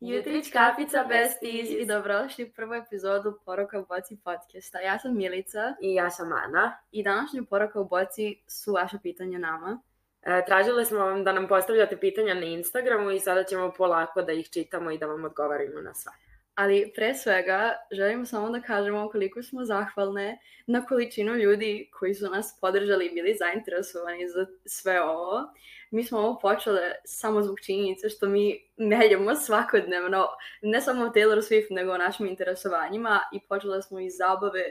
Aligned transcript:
Jutrić 0.00 0.50
kapica 0.52 1.04
besties 1.04 1.70
i 1.70 1.86
dobrodošli 1.86 2.44
u 2.44 2.52
prvu 2.52 2.74
epizodu 2.74 3.38
Poroka 3.44 3.80
u 3.80 3.86
boci 3.86 4.16
podcasta. 4.24 4.80
Ja 4.80 4.98
sam 4.98 5.16
Milica 5.16 5.74
I 5.80 5.94
ja 5.94 6.10
sam 6.10 6.32
Ana. 6.32 6.78
i 6.92 7.02
današnje 7.02 7.42
Poroka 7.50 7.80
u 7.80 7.84
boci 7.84 8.42
su 8.46 8.72
vaše 8.72 8.98
pitanja 9.02 9.38
nama. 9.38 9.80
E, 10.22 10.44
tražili 10.46 10.84
smo 10.84 10.98
vam 10.98 11.24
da 11.24 11.32
nam 11.32 11.48
postavljate 11.48 11.96
pitanja 11.96 12.34
na 12.34 12.46
Instagramu 12.46 13.10
i 13.10 13.20
sada 13.20 13.44
ćemo 13.44 13.72
polako 13.76 14.22
da 14.22 14.32
ih 14.32 14.50
čitamo 14.50 14.90
i 14.90 14.98
da 14.98 15.06
vam 15.06 15.24
odgovorimo 15.24 15.80
na 15.80 15.94
sva. 15.94 16.12
Ali 16.56 16.92
pre 16.94 17.14
svega 17.14 17.76
želimo 17.90 18.26
samo 18.26 18.50
da 18.50 18.60
kažemo 18.60 19.08
koliko 19.10 19.42
smo 19.42 19.64
zahvalne 19.64 20.38
na 20.66 20.86
količinu 20.86 21.34
ljudi 21.34 21.90
koji 21.92 22.14
su 22.14 22.30
nas 22.30 22.58
podržali 22.60 23.06
i 23.06 23.14
bili 23.14 23.34
zainteresovani 23.34 24.28
za 24.28 24.46
sve 24.66 25.02
ovo. 25.02 25.52
Mi 25.90 26.04
smo 26.04 26.18
ovo 26.18 26.38
počele 26.38 26.80
samo 27.04 27.42
zbog 27.42 27.60
činjenice 27.60 28.08
što 28.08 28.26
mi 28.26 28.68
meljemo 28.76 29.34
svakodnevno, 29.36 30.26
ne 30.62 30.80
samo 30.80 31.04
Taylor 31.06 31.36
Swift, 31.38 31.66
nego 31.70 31.92
o 31.92 31.98
našim 31.98 32.26
interesovanjima 32.26 33.20
i 33.32 33.40
počele 33.40 33.82
smo 33.82 34.00
iz 34.00 34.16
zabave 34.16 34.64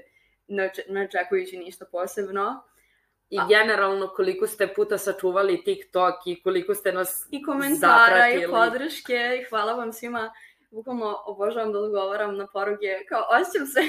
ne 0.48 0.64
oče- 0.64 0.90
ne 0.90 1.04
očekujući 1.04 1.58
ništa 1.58 1.86
posebno. 1.86 2.64
I 3.30 3.40
A- 3.40 3.48
generalno 3.48 4.08
koliko 4.08 4.48
ste 4.48 4.68
puta 4.68 4.98
sačuvali 4.98 5.64
TikTok 5.64 6.16
i 6.28 6.44
koliko 6.44 6.76
ste 6.76 6.92
nas 6.92 7.28
I 7.32 7.44
komentara 7.44 8.30
i 8.30 8.40
zapratili. 8.40 8.52
podrške 8.52 9.40
i 9.42 9.50
hvala 9.50 9.74
vam 9.74 9.94
svima. 9.94 10.34
Bukvalno 10.76 11.24
obožavam 11.26 11.72
da 11.74 11.80
odgovaram 11.80 12.38
na 12.38 12.48
poruke, 12.48 13.06
kao 13.10 13.24
osjećam 13.30 13.68
se 13.68 13.80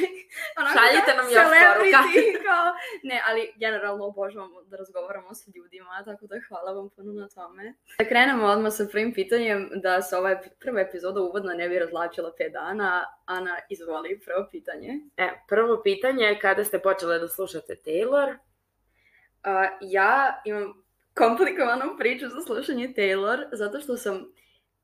onako 0.58 0.78
Šaljite 0.78 1.12
nam 1.16 1.26
još 1.32 1.48
poruka. 1.66 2.00
kao, 2.46 2.64
ne, 3.02 3.22
ali 3.28 3.52
generalno 3.56 4.04
obožavam 4.04 4.50
da 4.66 4.76
razgovaramo 4.76 5.34
sa 5.34 5.50
ljudima, 5.54 6.02
tako 6.04 6.26
da 6.26 6.36
hvala 6.48 6.72
vam 6.72 6.90
puno 6.90 7.12
na 7.12 7.28
tome. 7.28 7.74
Da 7.98 8.04
krenemo 8.04 8.46
odmah 8.46 8.72
sa 8.72 8.86
prvim 8.92 9.12
pitanjem, 9.14 9.70
da 9.74 10.02
se 10.02 10.16
ova 10.16 10.40
prva 10.60 10.80
epizoda 10.80 11.20
uvodna 11.20 11.54
ne 11.54 11.68
bi 11.68 11.78
razlačila 11.78 12.32
5 12.40 12.52
dana. 12.52 13.04
Ana, 13.24 13.56
izvoli, 13.68 14.20
prvo 14.24 14.48
pitanje. 14.50 15.00
E, 15.16 15.28
prvo 15.48 15.82
pitanje 15.82 16.24
je 16.24 16.40
kada 16.40 16.64
ste 16.64 16.78
počele 16.78 17.18
da 17.18 17.28
slušate 17.28 17.76
Taylor? 17.86 18.28
Uh, 18.32 19.78
ja 19.80 20.42
imam 20.44 20.84
komplikovanu 21.14 21.96
priču 21.98 22.28
za 22.28 22.40
slušanje 22.40 22.92
Taylor, 22.96 23.44
zato 23.52 23.80
što 23.80 23.96
sam 23.96 24.32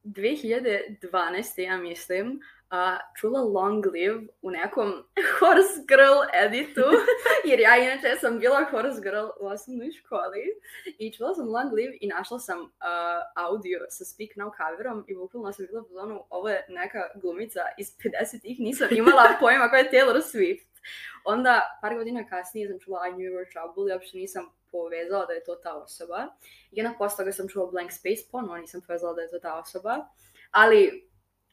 2012. 0.04 1.60
ja 1.60 1.76
mislim, 1.76 2.40
uh, 2.72 2.98
čula 3.16 3.40
Long 3.40 3.86
Live 3.86 4.20
u 4.42 4.50
nekom 4.50 4.92
Horse 5.38 5.80
Girl 5.88 6.18
editu, 6.44 6.84
jer 7.48 7.60
ja 7.60 7.76
inače 7.76 8.16
sam 8.20 8.38
bila 8.38 8.64
Horse 8.70 9.00
Girl 9.02 9.26
u 9.40 9.46
osnovnoj 9.46 9.90
školi 9.92 10.44
i 10.98 11.12
čula 11.12 11.34
sam 11.34 11.48
Long 11.48 11.72
Live 11.72 11.92
i 12.00 12.08
našla 12.08 12.38
sam 12.38 12.60
uh, 12.60 12.68
audio 13.36 13.78
sa 13.88 14.04
Speak 14.04 14.30
Now 14.36 14.50
coverom 14.56 15.04
i 15.08 15.14
bukvalno 15.14 15.52
sam 15.52 15.66
bila 15.66 15.82
u 15.82 15.92
zonu, 15.92 16.24
ovo 16.30 16.48
je 16.48 16.66
neka 16.68 17.10
glumica 17.14 17.60
iz 17.78 17.86
50-ih, 17.98 18.60
nisam 18.60 18.88
imala 18.90 19.28
pojma 19.40 19.68
koja 19.68 19.80
je 19.80 19.90
Taylor 19.90 20.20
Swift. 20.32 20.66
Onda, 21.24 21.78
par 21.82 21.94
godina 21.94 22.28
kasnije 22.28 22.68
sam 22.68 22.78
čula 22.80 23.08
I 23.08 23.12
Knew 23.12 23.30
You 23.30 23.34
Were 23.36 23.52
Trouble 23.52 23.90
i 23.90 23.94
uopšte 23.94 24.18
nisam 24.18 24.44
povezala 24.72 25.26
da 25.26 25.32
je 25.32 25.44
to 25.44 25.54
ta 25.54 25.74
osoba. 25.74 26.26
I 26.70 26.82
onda 26.82 27.08
toga 27.16 27.32
sam 27.32 27.48
čula 27.48 27.70
Blank 27.70 27.92
Space, 27.92 28.30
ponovo 28.32 28.56
nisam 28.56 28.80
povezala 28.80 29.14
da 29.14 29.22
je 29.22 29.30
to 29.30 29.38
ta 29.38 29.58
osoba. 29.58 30.06
Ali 30.50 31.08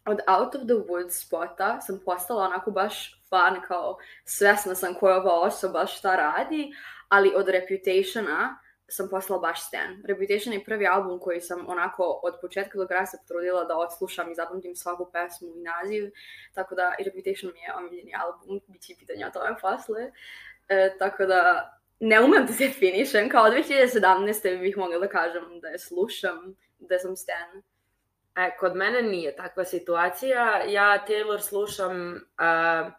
od 0.06 0.20
Out 0.28 0.56
of 0.56 0.62
the 0.62 0.74
Woods 0.74 1.26
spota 1.26 1.82
sam 1.82 2.00
postala 2.06 2.44
onako 2.44 2.72
baš 2.72 3.22
fan, 3.30 3.62
kao 3.68 3.98
svesna 4.26 4.76
sam 4.76 4.94
koja 4.94 5.14
je 5.14 5.20
ova 5.20 5.40
osoba, 5.40 5.86
šta 5.86 6.16
radi, 6.16 6.72
ali 7.10 7.34
od 7.36 7.50
Reputationa 7.50 8.60
sam 8.88 9.10
postala 9.10 9.40
baš 9.40 9.68
stan. 9.68 10.04
Reputation 10.06 10.54
je 10.54 10.64
prvi 10.64 10.88
album 10.88 11.20
koji 11.20 11.42
sam 11.42 11.66
onako 11.68 12.20
od 12.24 12.34
početka 12.42 12.78
do 12.78 12.88
kraja 12.88 13.06
se 13.06 13.18
potrudila 13.22 13.64
da 13.64 13.78
odslušam 13.78 14.32
i 14.32 14.36
zapamtim 14.36 14.76
svaku 14.76 15.12
pesmu 15.12 15.56
i 15.56 15.62
naziv, 15.62 16.12
tako 16.54 16.76
da 16.76 16.96
i 17.00 17.04
Reputation 17.04 17.52
mi 17.54 17.60
je 17.60 17.76
omiljeni 17.76 18.14
album, 18.16 18.62
bit 18.68 18.82
će 18.82 18.94
pitanja 19.00 19.28
o 19.28 19.32
tome 19.32 19.56
posle. 19.62 20.12
E, 20.70 20.96
tako 21.00 21.26
da 21.26 21.74
ne 22.00 22.22
umem 22.22 22.46
da 22.46 22.54
se 22.54 22.68
definišem, 22.68 23.30
kao 23.30 23.46
2017. 23.46 24.60
bih 24.60 24.78
mogla 24.78 25.00
da 25.00 25.08
kažem 25.08 25.60
da 25.62 25.68
je 25.68 25.80
slušam, 25.80 26.56
da 26.80 27.00
sam 27.00 27.16
stan. 27.16 27.64
E, 28.36 28.58
kod 28.60 28.76
mene 28.76 29.02
nije 29.02 29.36
takva 29.36 29.66
situacija. 29.66 30.64
Ja 30.68 31.06
Taylor 31.08 31.40
slušam 31.40 32.12
uh, 32.14 32.92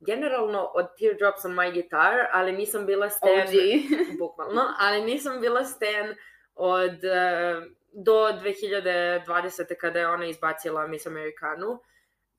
generalno 0.00 0.70
od 0.74 0.86
Teardrops 0.98 1.44
on 1.44 1.52
my 1.52 1.72
guitar, 1.72 2.26
ali 2.32 2.52
nisam 2.52 2.86
bila 2.86 3.10
stan... 3.10 3.30
OG. 3.30 3.54
bukvalno, 4.18 4.62
ali 4.78 5.02
nisam 5.02 5.40
bila 5.40 5.64
stan 5.64 6.14
od 6.54 7.04
e, 7.04 7.54
do 7.92 8.12
2020. 8.12 9.74
kada 9.80 10.00
je 10.00 10.08
ona 10.08 10.26
izbacila 10.26 10.86
Miss 10.86 11.06
Americanu. 11.06 11.78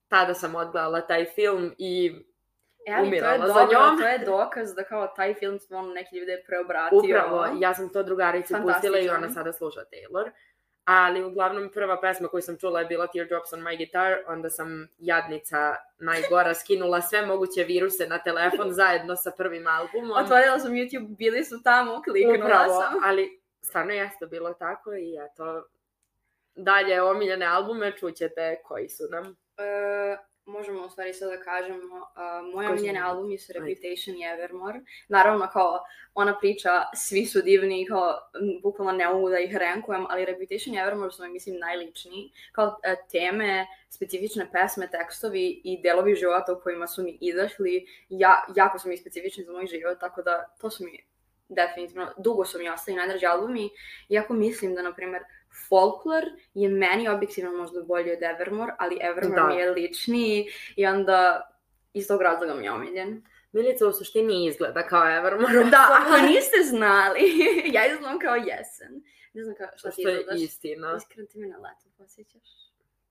Tada 0.08 0.34
sam 0.34 0.56
odgledala 0.56 1.02
taj 1.02 1.26
film 1.26 1.76
i 1.78 2.16
E, 2.86 2.94
ali 2.94 3.10
to 3.10 3.16
je 3.16 3.22
Umirala 3.34 3.48
za 3.48 3.54
dobro, 3.54 3.80
njom. 3.80 4.00
to 4.00 4.08
je 4.08 4.20
dokaz 4.20 4.76
da 4.76 4.84
kao 4.84 5.08
taj 5.08 5.34
film 5.34 5.60
stvarno 5.60 5.94
neki 5.94 6.18
ljude 6.18 6.44
preobratio. 6.48 7.00
upravo, 7.00 7.46
ja 7.60 7.74
sam 7.74 7.90
to 7.90 8.04
drugarici 8.04 8.54
pustila 8.64 9.00
i 9.00 9.10
ona 9.10 9.30
sada 9.30 9.54
sluša 9.54 9.80
Taylor. 9.80 10.32
Ali 10.86 11.24
uglavnom 11.24 11.72
prva 11.74 12.02
pesma 12.02 12.28
koju 12.28 12.42
sam 12.42 12.58
čula 12.58 12.80
je 12.80 12.86
bila 12.86 13.08
Teardrops 13.08 13.54
on 13.54 13.60
my 13.60 13.78
guitar, 13.78 14.18
onda 14.28 14.50
sam 14.50 14.88
jadnica 14.98 15.76
najgora 16.00 16.54
skinula 16.54 17.02
sve 17.02 17.26
moguće 17.26 17.64
viruse 17.64 18.08
na 18.08 18.20
telefon 18.20 18.74
zajedno 18.80 19.16
sa 19.16 19.32
prvim 19.38 19.68
albumom. 19.68 20.18
Otvorila 20.24 20.60
sam 20.60 20.72
YouTube, 20.72 21.16
bili 21.18 21.44
su 21.46 21.64
tamo, 21.64 22.02
kliknula 22.04 22.46
Upravo, 22.46 22.82
sam. 22.82 22.94
ali 23.04 23.42
stvarno 23.62 23.94
jeste 23.94 24.26
bilo 24.26 24.54
tako 24.54 24.94
i 24.94 25.18
eto, 25.26 25.66
dalje 26.56 27.02
omiljene 27.02 27.46
albume 27.46 27.92
čućete 27.98 28.62
koji 28.64 28.90
su 28.90 29.04
nam. 29.12 29.36
E, 29.58 30.18
možemo 30.46 30.86
u 30.86 30.90
stvari 30.90 31.14
sad 31.14 31.30
da 31.30 31.40
kažemo, 31.40 31.96
uh, 31.96 32.54
moje 32.54 32.68
su 32.68 32.74
omiljene 32.74 33.00
albumi 33.00 33.38
su 33.38 33.52
Ajde. 33.56 33.60
Reputation 33.60 34.18
i 34.18 34.26
Evermore. 34.26 34.80
Naravno, 35.08 35.48
kao 35.54 35.84
ona 36.14 36.38
priča, 36.40 36.70
svi 36.96 37.26
su 37.26 37.42
divni 37.42 37.82
i 37.82 37.86
kao 37.86 38.20
bukvalno 38.64 38.92
ne 38.92 39.08
mogu 39.08 39.30
da 39.30 39.40
ih 39.40 39.56
rankujem, 39.56 40.06
ali 40.10 40.26
Reputation 40.26 40.76
i 40.76 40.80
Evermore 40.80 41.12
su 41.12 41.24
mi, 41.24 41.30
mislim, 41.30 41.60
najličniji. 41.60 42.32
Kao 42.52 42.80
e, 42.84 42.96
teme, 43.12 43.68
specifične 43.90 44.52
pesme, 44.52 44.88
tekstovi 44.92 45.62
i 45.64 45.82
delovi 45.82 46.16
života 46.16 46.54
u 46.54 46.60
kojima 46.60 46.88
su 46.88 47.04
mi 47.04 47.18
izašli, 47.22 47.86
ja, 48.10 48.46
jako 48.56 48.80
su 48.80 48.90
mi 48.90 48.98
specifični 48.98 49.44
za 49.44 49.52
moj 49.52 49.68
život, 49.68 50.00
tako 50.00 50.22
da 50.22 50.56
to 50.62 50.70
su 50.70 50.84
mi 50.84 51.06
definitivno, 51.50 52.14
dugo 52.18 52.46
su 52.46 52.60
mi 52.60 52.70
ostali 52.70 52.98
najdraži 52.98 53.26
albumi, 53.26 53.70
iako 54.10 54.34
mislim 54.34 54.76
da, 54.76 54.82
na 54.82 54.94
primer, 54.94 55.24
Folklore 55.70 56.28
je 56.54 56.70
meni 56.70 57.10
objektivno 57.10 57.52
možda 57.52 57.82
bolji 57.84 58.12
od 58.12 58.24
Evermore, 58.24 58.74
ali 58.80 58.98
Evermore 59.02 59.42
Da. 59.42 59.48
mi 59.48 59.56
je 59.56 59.72
ličniji 59.72 60.46
i 60.76 60.86
onda 60.86 61.50
iz 61.94 62.08
tog 62.08 62.22
razloga 62.22 62.54
mi 62.54 62.66
je 62.66 62.72
omiljen. 62.72 63.24
Milica 63.52 63.88
u 63.88 63.94
suštini 63.94 64.46
izgleda 64.48 64.88
kao 64.88 65.18
Evermore. 65.18 65.64
Da, 65.64 65.88
ako 66.02 66.18
niste 66.18 66.58
znali, 66.64 67.20
ja 67.76 67.86
izgledam 67.88 68.20
kao 68.20 68.36
jesen. 68.36 69.04
Ne 69.34 69.44
znam 69.44 69.56
kao, 69.56 69.68
šta 69.76 69.92
ti 69.92 70.02
Što 70.02 70.10
je 70.10 70.20
izgledaš. 70.20 70.42
istina. 70.42 70.96
Iskreno 70.98 71.28
ti 71.28 71.40
me 71.40 71.48
na 71.48 71.58
leto 71.58 71.90
posjećaš. 71.98 72.50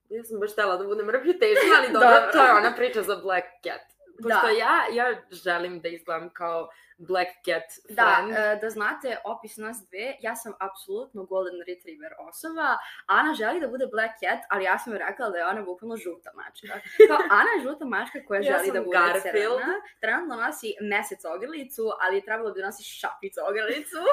Ja 0.09 0.23
sam 0.23 0.39
baš 0.39 0.51
htjela 0.51 0.77
da 0.77 0.83
budem 0.83 1.09
reputation, 1.09 1.69
ali 1.77 1.87
dobro, 1.93 2.09
Dobro. 2.09 2.31
to 2.31 2.37
je 2.37 2.51
ona 2.51 2.73
priča 2.75 3.01
za 3.01 3.15
Black 3.15 3.45
Cat. 3.63 3.81
Pošto 4.23 4.47
Da. 4.47 4.49
ja, 4.49 4.73
ja 4.93 5.21
želim 5.31 5.81
da 5.81 5.87
izgledam 5.87 6.29
kao 6.29 6.69
Black 6.99 7.29
Cat 7.45 7.63
Da, 7.89 8.03
friend. 8.15 8.31
e, 8.33 8.59
da 8.61 8.69
znate 8.69 9.17
opis 9.25 9.57
nas 9.57 9.77
dve, 9.87 10.15
ja 10.19 10.35
sam 10.35 10.53
apsolutno 10.59 11.23
Golden 11.25 11.59
Retriever 11.59 12.11
osoba, 12.19 12.77
Ana 13.07 13.33
želi 13.33 13.59
da 13.59 13.67
bude 13.67 13.87
Black 13.87 14.13
Cat, 14.19 14.39
ali 14.49 14.63
ja 14.63 14.79
sam 14.79 14.93
joj 14.93 14.99
rekla 14.99 15.29
da 15.29 15.37
je 15.37 15.45
ona 15.45 15.61
bukvalno 15.61 15.97
žuta 15.97 16.29
mačka. 16.35 16.73
Kao, 17.07 17.17
Ana 17.29 17.49
je 17.55 17.63
žuta 17.63 17.85
mačka 17.85 18.19
koja 18.27 18.41
Ja 18.41 18.45
želi 18.53 18.71
da 18.71 18.81
bude 18.81 18.97
Garfield. 18.97 19.59
crna. 19.59 19.73
Trenutno 19.99 20.35
nosi 20.35 20.69
mesec 20.81 21.25
ogrlicu, 21.25 21.83
ali 22.01 22.15
je 22.17 22.23
trebalo 22.23 22.51
da 22.51 22.65
nosi 22.65 22.83
šapicu 22.83 23.39
ogrlicu. 23.49 23.97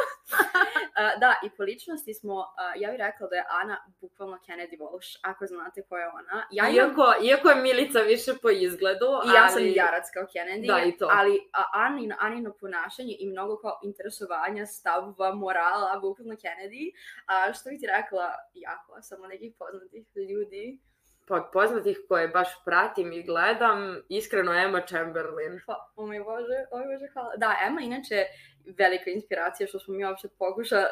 E, 0.94 1.18
da, 1.18 1.34
i 1.42 1.50
po 1.50 1.62
ličnosti 1.62 2.14
smo, 2.14 2.40
e, 2.40 2.44
ja 2.76 2.90
bih 2.90 2.98
rekla 2.98 3.26
da 3.28 3.36
je 3.36 3.44
Ana 3.50 3.76
bukvalno 4.00 4.38
Kennedy 4.38 4.78
Walsh, 4.78 5.18
ako 5.22 5.46
znate 5.46 5.82
ko 5.82 5.96
je 5.96 6.08
ona. 6.08 6.46
Ja 6.50 6.68
imam 6.68 6.74
Iako, 6.90 7.14
iako 7.22 7.48
je 7.48 7.54
Milica 7.56 7.98
više 7.98 8.32
po 8.42 8.50
izgledu, 8.50 9.06
I 9.24 9.28
ja 9.28 9.42
ali... 9.42 9.52
sam 9.52 9.62
jarac 9.66 10.04
kao 10.14 10.22
Kennedy, 10.24 10.66
Da, 10.66 10.78
i 10.80 10.96
to. 10.96 11.08
ali 11.10 11.48
Anino, 11.74 12.16
Anino 12.20 12.52
ponašanje 12.72 13.16
i 13.18 13.30
mnogo 13.30 13.56
kao 13.56 13.80
interesovanja, 13.82 14.66
stavova, 14.66 15.34
morala, 15.34 15.98
bukvalno 16.00 16.34
Kennedy, 16.34 16.92
a 17.26 17.52
što 17.52 17.70
bih 17.70 17.80
ti 17.80 17.86
rekla, 17.88 18.24
jako, 18.54 19.02
samo 19.02 19.26
nekih 19.26 19.52
poznatih 19.58 20.06
ljudi. 20.30 20.78
Pa 21.28 21.34
od 21.34 21.42
poznatih 21.52 21.98
koje 22.08 22.28
baš 22.28 22.64
pratim 22.64 23.12
i 23.12 23.22
gledam, 23.22 23.78
iskreno 24.08 24.52
Emma 24.54 24.80
Chamberlain. 24.80 25.60
Pa, 25.66 25.90
o 25.96 26.06
moj 26.06 26.20
bože, 26.20 26.58
o 26.70 26.78
moj 26.78 26.86
bože, 26.86 27.12
hvala. 27.12 27.32
Da, 27.36 27.56
Emma 27.66 27.80
inače 27.80 28.24
velika 28.78 29.10
inspiracija 29.10 29.66
što 29.66 29.78
smo 29.78 29.94
mi 29.94 30.04
uopšte 30.04 30.28
pokuša, 30.28 30.86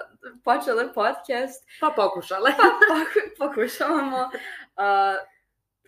počele 0.45 0.95
podcast, 0.95 1.69
Pa 1.81 1.93
pokušale. 1.97 2.51
pa 2.59 2.69
poku- 2.89 3.31
pokušavamo. 3.39 4.31
Uh, 4.71 5.17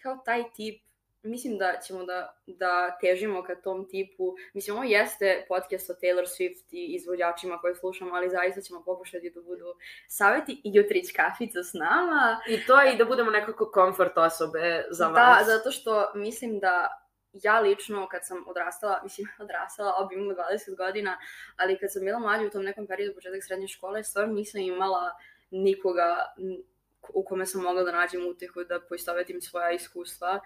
kao 0.02 0.16
taj 0.24 0.42
tip 0.54 0.82
mislim 1.22 1.58
da 1.58 1.80
ćemo 1.86 2.04
da, 2.04 2.36
da 2.46 2.98
težimo 3.00 3.42
ka 3.42 3.54
tom 3.54 3.88
tipu. 3.88 4.34
Mislim, 4.54 4.76
ovo 4.76 4.84
jeste 4.84 5.44
podcast 5.48 5.90
o 5.90 5.92
Taylor 5.92 6.26
Swift 6.26 6.64
i 6.70 6.94
izvođačima 6.94 7.58
koje 7.58 7.74
slušamo, 7.74 8.14
ali 8.14 8.30
zaista 8.30 8.60
ćemo 8.60 8.84
pokušati 8.84 9.30
da 9.30 9.40
budu 9.40 9.64
saveti 10.08 10.52
i 10.52 10.70
jutrić 10.74 11.12
kafica 11.16 11.62
s 11.62 11.72
nama. 11.74 12.40
I 12.48 12.66
to 12.66 12.80
je 12.80 12.94
i 12.94 12.96
da 12.96 13.04
budemo 13.04 13.30
nekako 13.30 13.70
komfort 13.70 14.18
osobe 14.18 14.84
za 14.90 15.08
Da, 15.08 15.12
vas. 15.12 15.46
zato 15.46 15.70
što 15.70 16.12
mislim 16.14 16.58
da 16.58 16.98
ja 17.32 17.60
lično 17.60 18.08
kad 18.08 18.26
sam 18.26 18.44
odrastala, 18.48 19.00
mislim 19.02 19.28
odrastala, 19.44 19.94
ob 19.98 20.12
imala 20.12 20.34
20 20.34 20.76
godina, 20.76 21.18
ali 21.56 21.78
kad 21.78 21.92
sam 21.92 22.04
bila 22.04 22.18
mlađa 22.18 22.46
u 22.46 22.50
tom 22.50 22.62
nekom 22.62 22.86
periodu 22.86 23.14
početak 23.14 23.44
srednje 23.44 23.68
škole, 23.68 24.04
stvarno 24.04 24.34
nisam 24.34 24.60
imala 24.60 25.10
nikoga 25.50 26.16
u 27.14 27.24
kome 27.24 27.46
sam 27.46 27.62
mogla 27.62 27.82
da 27.82 27.92
nađem 27.92 28.26
utehu 28.26 28.64
da 28.64 28.80
poistovetim 28.80 29.40
svoja 29.40 29.70
iskustva. 29.70 30.40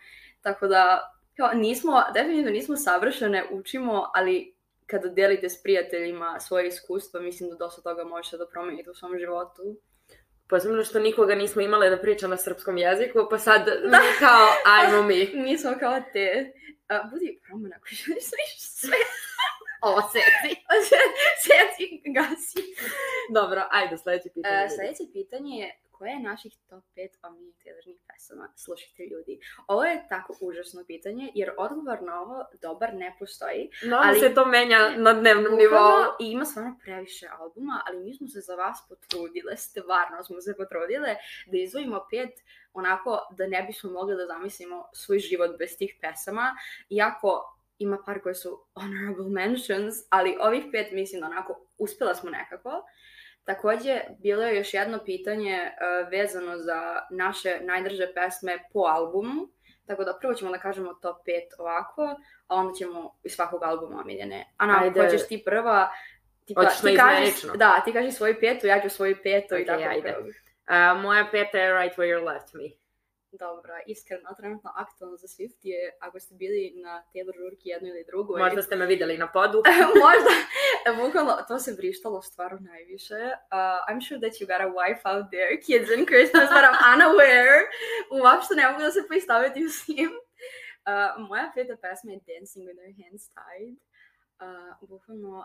Tako 0.46 0.66
da, 0.66 1.12
kao, 1.37 1.50
nismo, 1.54 2.02
definitivno 2.14 2.50
nismo 2.50 2.76
savršene, 2.76 3.44
učimo, 3.52 4.10
ali 4.14 4.54
kada 4.87 5.08
delite 5.08 5.48
s 5.48 5.62
prijateljima 5.62 6.40
svoje 6.40 6.69
iskustva, 6.69 7.20
mislim 7.20 7.50
da 7.50 7.56
dosta 7.56 7.82
toga 7.82 8.04
možete 8.04 8.37
da 8.37 8.46
promenite 8.46 8.90
u 8.90 8.94
svom 8.94 9.19
životu. 9.19 9.62
Posebno 10.48 10.84
što 10.84 11.00
nikoga 11.00 11.34
nismo 11.34 11.62
imale 11.62 11.90
da 11.90 11.98
priča 11.98 12.28
na 12.28 12.37
srpskom 12.37 12.78
jeziku, 12.78 13.26
pa 13.31 13.38
sad 13.38 13.66
mi 13.84 14.08
kao, 14.25 14.46
ajmo 14.66 15.02
mi. 15.02 15.31
Mi 15.44 15.58
smo 15.58 15.72
kao 15.81 16.00
te, 16.12 16.52
a, 16.88 17.02
budi 17.10 17.40
promena 17.46 17.76
koji 17.81 17.96
želiš 17.96 18.25
sliš 18.25 18.52
sve. 18.58 18.98
Ovo 19.87 20.02
seci. 20.12 20.56
Sjeci, 21.43 22.02
gasi. 22.16 22.58
Dobro, 23.34 23.62
ajde, 23.70 23.98
sledeće 23.98 24.28
pitanje. 24.34 24.64
E, 24.64 24.69
sledeće 24.69 25.12
pitanje 25.12 25.56
je 25.56 25.81
koje 25.98 26.10
je 26.10 26.20
naših 26.20 26.52
top 26.69 26.84
5 26.96 27.08
omiljenih 27.22 27.54
Taylornih 27.64 27.98
pesama? 28.08 28.52
Slušajte 28.56 29.02
ljudi, 29.12 29.40
ovo 29.66 29.84
je 29.84 30.06
tako 30.08 30.37
užasno 30.40 30.84
pitanje, 30.87 31.32
jer 31.34 31.50
odgovor 31.56 32.02
na 32.02 32.20
ovo 32.20 32.44
dobar 32.62 32.94
ne 32.94 33.16
postoji. 33.19 33.70
No, 33.84 33.96
ali- 34.02 34.20
se 34.20 34.34
to 34.34 34.46
menja 34.46 34.78
na 34.96 35.12
dnevnom 35.12 35.54
nivou. 35.56 36.00
I 36.20 36.31
ima 36.31 36.44
stvarno 36.44 36.78
previše 36.84 37.26
albuma, 37.38 37.82
ali 37.87 38.04
mi 38.04 38.14
smo 38.14 38.28
se 38.28 38.40
za 38.40 38.54
vas 38.54 38.78
potrudile, 38.88 39.56
stvarno 39.56 40.25
smo 40.25 40.40
se 40.40 40.56
potrudile 40.56 41.16
da 41.46 41.56
izvojimo 41.58 42.06
pet 42.10 42.31
onako 42.72 43.19
da 43.31 43.46
ne 43.46 43.62
bismo 43.62 43.90
mogli 43.90 44.16
da 44.16 44.26
zamislimo 44.26 44.88
svoj 44.93 45.19
život 45.19 45.58
bez 45.58 45.76
tih 45.78 45.94
pesama, 46.00 46.56
iako 46.90 47.52
ima 47.78 47.98
par 48.06 48.22
koje 48.22 48.34
su 48.34 48.64
honorable 48.75 49.31
mentions, 49.31 49.94
ali 50.10 50.37
ovih 50.40 50.64
pet 50.72 50.93
mislim 50.93 51.20
da 51.20 51.26
onako 51.26 51.60
uspjela 51.78 52.14
smo 52.14 52.31
nekako. 52.31 52.70
Takođe, 53.46 54.00
bilo 54.19 54.43
je 54.43 54.56
još 54.56 54.75
jedno 54.75 54.98
pitanje 55.04 55.58
uh, 55.62 56.10
vezano 56.10 56.58
za 56.58 57.02
naše 57.10 57.58
najdrže 57.60 58.06
pesme 58.14 58.58
po 58.72 58.81
albumu, 58.81 59.48
tako 59.87 60.04
da 60.04 60.19
prvo 60.20 60.34
ćemo 60.34 60.50
da 60.50 60.58
kažemo 60.58 60.94
top 60.94 61.16
5 61.26 61.32
ovako, 61.58 62.02
a 62.46 62.54
onda 62.54 62.75
ćemo 62.75 63.14
iz 63.25 63.32
svakog 63.32 63.62
albuma 63.62 64.00
omiljene. 64.00 64.44
Ana, 64.56 64.78
Ajde. 64.82 65.00
hoćeš 65.00 65.28
ti 65.28 65.43
prva? 65.44 65.88
Ti, 66.44 66.54
Hoćeš 66.54 66.81
ti 66.81 66.96
kažeš, 66.96 67.43
da, 67.54 67.82
ti 67.84 67.93
kažeš 67.93 68.14
svoju 68.14 68.37
petu, 68.40 68.66
ja 68.66 68.81
ću 68.82 68.88
svoju 68.88 69.16
petu 69.22 69.56
i 69.56 69.60
Ok, 69.60 69.66
tako. 69.66 69.82
ajde. 69.82 70.14
A, 70.66 70.94
moja 70.94 71.28
peta 71.32 71.58
je 71.58 71.82
Right 71.82 71.98
Where 71.98 72.19
You 72.19 72.25
Left 72.25 72.54
Me. 72.54 72.85
Dobro, 73.38 73.74
iskreno, 73.86 74.34
trenutno 74.36 74.70
aktualno 74.76 75.16
za 75.16 75.26
Swift 75.26 75.60
je, 75.62 75.96
ako 76.00 76.20
ste 76.20 76.34
bili 76.34 76.72
na 76.76 77.02
Taylor 77.14 77.36
žurki 77.36 77.68
jednu 77.68 77.88
ili 77.88 78.04
drugu, 78.04 78.38
Možda 78.38 78.62
ste 78.62 78.76
me 78.76 78.86
videli 78.86 79.18
na 79.18 79.32
podu. 79.32 79.62
Možda, 80.04 80.32
e, 80.86 80.92
bukvalno, 81.02 81.44
to 81.48 81.58
se 81.58 81.72
vrištalo 81.72 82.22
stvarno 82.22 82.58
najviše. 82.60 83.14
Uh, 83.14 83.78
I'm 83.88 84.00
sure 84.08 84.20
that 84.20 84.40
you 84.40 84.46
got 84.46 84.60
a 84.60 84.70
wife 84.80 85.02
out 85.04 85.26
there, 85.30 85.50
kids 85.66 85.88
and 85.96 86.06
Christmas, 86.10 86.48
but 86.54 86.64
I'm 86.68 86.78
unaware. 86.94 87.60
Uopšte 88.10 88.54
ne 88.54 88.68
mogu 88.68 88.82
da 88.82 88.90
se 88.90 89.08
poistaviti 89.08 89.68
s 89.68 89.88
njim. 89.88 90.12
Uh, 90.90 91.28
moja 91.28 91.52
peta 91.54 91.76
pesma 91.82 92.12
je 92.12 92.20
Dancing 92.30 92.62
with 92.68 92.78
her 92.84 92.92
hands 93.02 93.24
tied. 93.38 93.76
Uh, 94.44 94.88
bukvalno, 94.88 95.44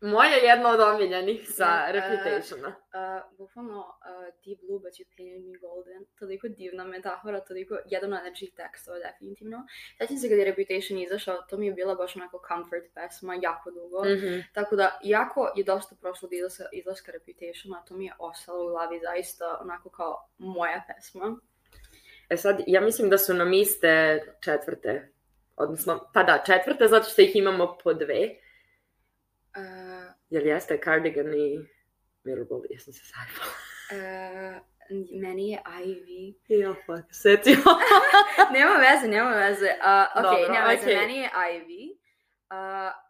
Moja 0.00 0.30
je 0.30 0.44
jedna 0.44 0.72
od 0.72 0.80
omiljenih 0.80 1.48
sa 1.48 1.84
e, 1.88 1.92
Reputationa. 1.92 2.68
uh, 2.68 3.36
bukvalno 3.38 3.78
uh, 3.78 4.34
Deep 4.44 4.60
Blue, 4.60 4.80
but 4.80 4.92
you 4.98 5.04
painted 5.16 5.42
me 5.44 5.58
golden. 5.58 6.06
Toliko 6.18 6.48
divna 6.48 6.84
metafora, 6.84 7.40
toliko 7.40 7.78
jedan 7.86 8.12
od 8.12 8.16
najlepših 8.16 8.50
tekstova, 8.56 8.98
definitivno. 8.98 9.66
Sećam 9.98 10.16
se 10.16 10.28
kad 10.28 10.38
je 10.38 10.44
Reputation 10.44 10.98
izašao, 10.98 11.42
to 11.48 11.56
mi 11.56 11.66
je 11.66 11.72
bila 11.72 11.94
baš 11.94 12.16
onako 12.16 12.42
comfort 12.48 12.84
pesma, 12.94 13.34
jako 13.42 13.70
dugo. 13.70 14.04
Mhm. 14.04 14.40
Tako 14.52 14.76
da, 14.76 14.98
iako 15.04 15.52
je 15.56 15.64
dosta 15.64 15.96
prošlo 16.00 16.26
od 16.26 16.32
izlaska, 16.32 16.64
izlaska 16.72 17.12
Reputationa, 17.12 17.82
to 17.88 17.94
mi 17.94 18.04
je 18.04 18.14
ostalo 18.18 18.66
u 18.66 18.68
glavi 18.68 19.00
zaista 19.02 19.58
onako 19.60 19.90
kao 19.90 20.28
moja 20.38 20.82
pesma. 20.88 21.36
E 22.28 22.36
sad, 22.36 22.60
ja 22.66 22.80
mislim 22.80 23.10
da 23.10 23.18
su 23.18 23.34
nam 23.34 23.52
iste 23.52 24.22
četvrte. 24.40 25.12
Odnosno, 25.56 26.10
pa 26.14 26.22
da, 26.22 26.42
četvrte, 26.46 26.88
zato 26.88 27.08
što 27.10 27.22
ih 27.22 27.36
imamo 27.36 27.78
po 27.84 27.94
dve. 27.94 28.28
Jel 30.30 30.46
jeste 30.46 30.78
Cardigan 30.84 31.34
i 31.34 31.58
Mirrorball? 32.24 32.62
Jesam 32.70 32.92
se 32.92 33.00
sajpala. 33.04 33.52
uh, 33.92 34.58
meni 35.22 35.50
je 35.52 35.58
Ivy. 35.84 36.34
Ja, 36.48 36.74
fuck, 36.86 37.04
setio. 37.10 37.56
nema 38.54 38.74
veze, 38.76 39.08
nema 39.08 39.30
veze. 39.30 39.66
Uh, 39.80 40.18
ok, 40.18 40.22
Dobro, 40.22 40.52
nema 40.52 40.66
veze, 40.66 40.82
okej. 40.82 40.96
meni 40.96 41.16
je 41.18 41.30
Ivy. 41.54 41.99
Uh, 42.50 42.56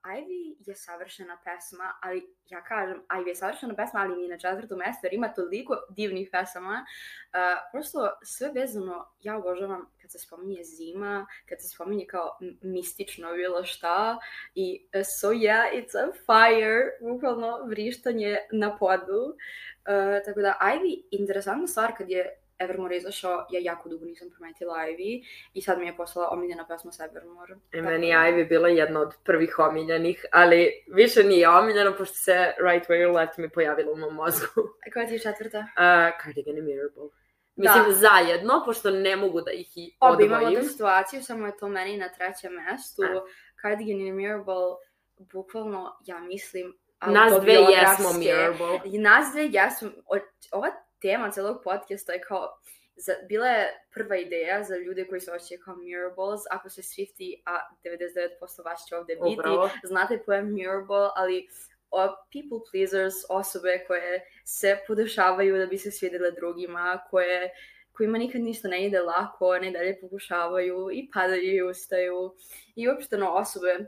Ivy 0.05 0.57
je 0.67 0.75
savršena 0.77 1.39
pesma, 1.45 1.93
ali 2.03 2.37
ja 2.49 2.65
kažem, 2.65 3.03
Ivy 3.09 3.29
je 3.29 3.35
savršena 3.35 3.75
pesma, 3.75 4.01
ali 4.01 4.17
mi 4.17 4.29
na 4.29 4.39
četvrtom 4.39 4.79
mestu, 4.79 5.07
jer 5.07 5.15
ima 5.15 5.29
toliko 5.29 5.77
divnih 5.91 6.29
pesama. 6.33 6.85
Uh, 6.85 7.71
prosto 7.73 8.11
sve 8.25 8.51
vezano, 8.55 9.07
ja 9.21 9.37
obožavam 9.37 9.93
kad 10.03 10.13
se 10.13 10.19
spominje 10.19 10.65
zima, 10.65 11.27
kad 11.49 11.61
se 11.61 11.69
spominje 11.69 12.07
kao 12.07 12.39
mistično 12.63 13.33
bilo 13.33 13.65
šta 13.65 14.19
i 14.55 14.89
uh, 14.95 15.03
so 15.21 15.29
yeah, 15.29 15.65
it's 15.73 15.97
a 15.97 16.13
fire, 16.27 17.13
bukvalno 17.13 17.67
vrištanje 17.67 18.39
na 18.53 18.77
podu. 18.77 19.23
Uh, 19.25 20.25
tako 20.25 20.41
da 20.41 20.59
Ivy, 20.63 21.03
interesantna 21.11 21.67
stvar 21.67 21.97
kad 21.97 22.11
je 22.11 22.40
Evermore 22.61 22.97
izašao, 22.97 23.47
ja 23.51 23.61
jako 23.63 23.89
dugo 23.89 24.05
nisam 24.05 24.31
primetila 24.31 24.75
Ivy 24.77 25.25
i 25.55 25.63
sad 25.63 25.79
mi 25.79 25.87
je 25.87 25.97
postala 25.97 26.29
omiljena 26.31 26.67
pesma 26.67 26.93
sa 26.93 27.05
Evermore. 27.05 27.55
I 27.73 27.81
meni 27.83 28.09
je 28.09 28.17
Ivy 28.17 28.49
bila 28.49 28.69
jedna 28.69 29.01
od 29.01 29.15
prvih 29.25 29.59
omiljenih, 29.59 30.25
ali 30.33 30.85
više 30.87 31.25
nije 31.25 31.49
omiljena, 31.49 31.93
pošto 31.93 32.15
se 32.15 32.33
Right 32.63 32.89
Where 32.89 33.07
You 33.07 33.15
Left 33.15 33.39
Me 33.39 33.49
pojavila 33.49 33.93
u 33.93 33.97
mom 33.97 34.15
mozgu. 34.15 34.61
A 34.87 34.93
koja 34.93 35.07
ti 35.07 35.13
je 35.13 35.19
četvrta? 35.19 35.59
Uh, 35.59 36.23
Cardigan 36.23 36.59
i 36.59 36.63
Mirrorball. 36.63 37.11
Mislim, 37.57 37.85
Da. 37.85 37.93
zajedno, 37.93 38.63
pošto 38.67 38.91
ne 38.91 39.17
mogu 39.17 39.41
da 39.41 39.51
ih 39.51 39.77
i 39.77 39.97
odvojim. 40.01 40.61
tu 40.61 40.69
situaciju, 40.69 41.23
samo 41.23 41.47
je 41.47 41.57
to 41.57 41.69
meni 41.69 41.97
na 41.97 42.09
trećem 42.09 42.53
mestu. 42.53 43.03
A. 43.03 43.21
Cardigan 43.63 44.01
i 44.01 44.13
Mirrorball, 44.13 44.77
bukvalno, 45.19 45.97
ja 46.07 46.19
mislim, 46.19 46.79
Nas 47.07 47.41
dve 47.41 47.53
jesmo 47.53 48.13
Mirrorball. 48.19 48.79
Nas 48.85 49.33
dve 49.33 49.43
jesu, 49.45 49.87
o- 50.07 50.19
ova 50.53 50.69
tema 51.03 51.31
celog 51.31 51.61
podcasta 51.65 52.13
je 52.13 52.21
kao, 52.21 52.61
za, 52.97 53.13
bila 53.29 53.47
je 53.47 53.87
prva 53.95 54.17
ideja 54.17 54.63
za 54.63 54.77
ljude 54.77 55.07
koji 55.09 55.21
se 55.21 55.33
osjećaju 55.33 55.61
kao 55.65 55.77
Mirrorballs, 55.77 56.43
ako 56.51 56.69
se 56.69 56.83
Swifty, 56.83 57.43
a 57.47 57.59
99% 57.85 58.65
vas 58.65 58.87
će 58.89 58.97
ovde 58.97 59.15
biti, 59.15 59.39
Upravo. 59.39 59.71
znate 59.85 60.23
pojam 60.27 60.53
Mirrorball, 60.55 61.11
ali 61.17 61.49
o, 61.91 62.07
people 62.07 62.71
pleasers, 62.71 63.15
osobe 63.29 63.85
koje 63.87 64.25
se 64.45 64.79
podešavaju 64.87 65.59
da 65.59 65.67
bi 65.67 65.79
se 65.79 65.91
svidjele 65.91 66.31
drugima, 66.31 67.01
koje 67.11 67.51
kojima 67.93 68.19
nikad 68.19 68.41
ništa 68.41 68.69
ne 68.69 68.87
ide 68.87 69.01
lako, 69.01 69.59
ne 69.59 69.71
dalje 69.71 70.01
pokušavaju 70.01 70.89
i 70.93 71.09
padaju 71.15 71.55
i 71.55 71.63
ustaju. 71.63 72.35
I 72.75 72.89
uopšteno 72.89 73.31
osobe 73.31 73.79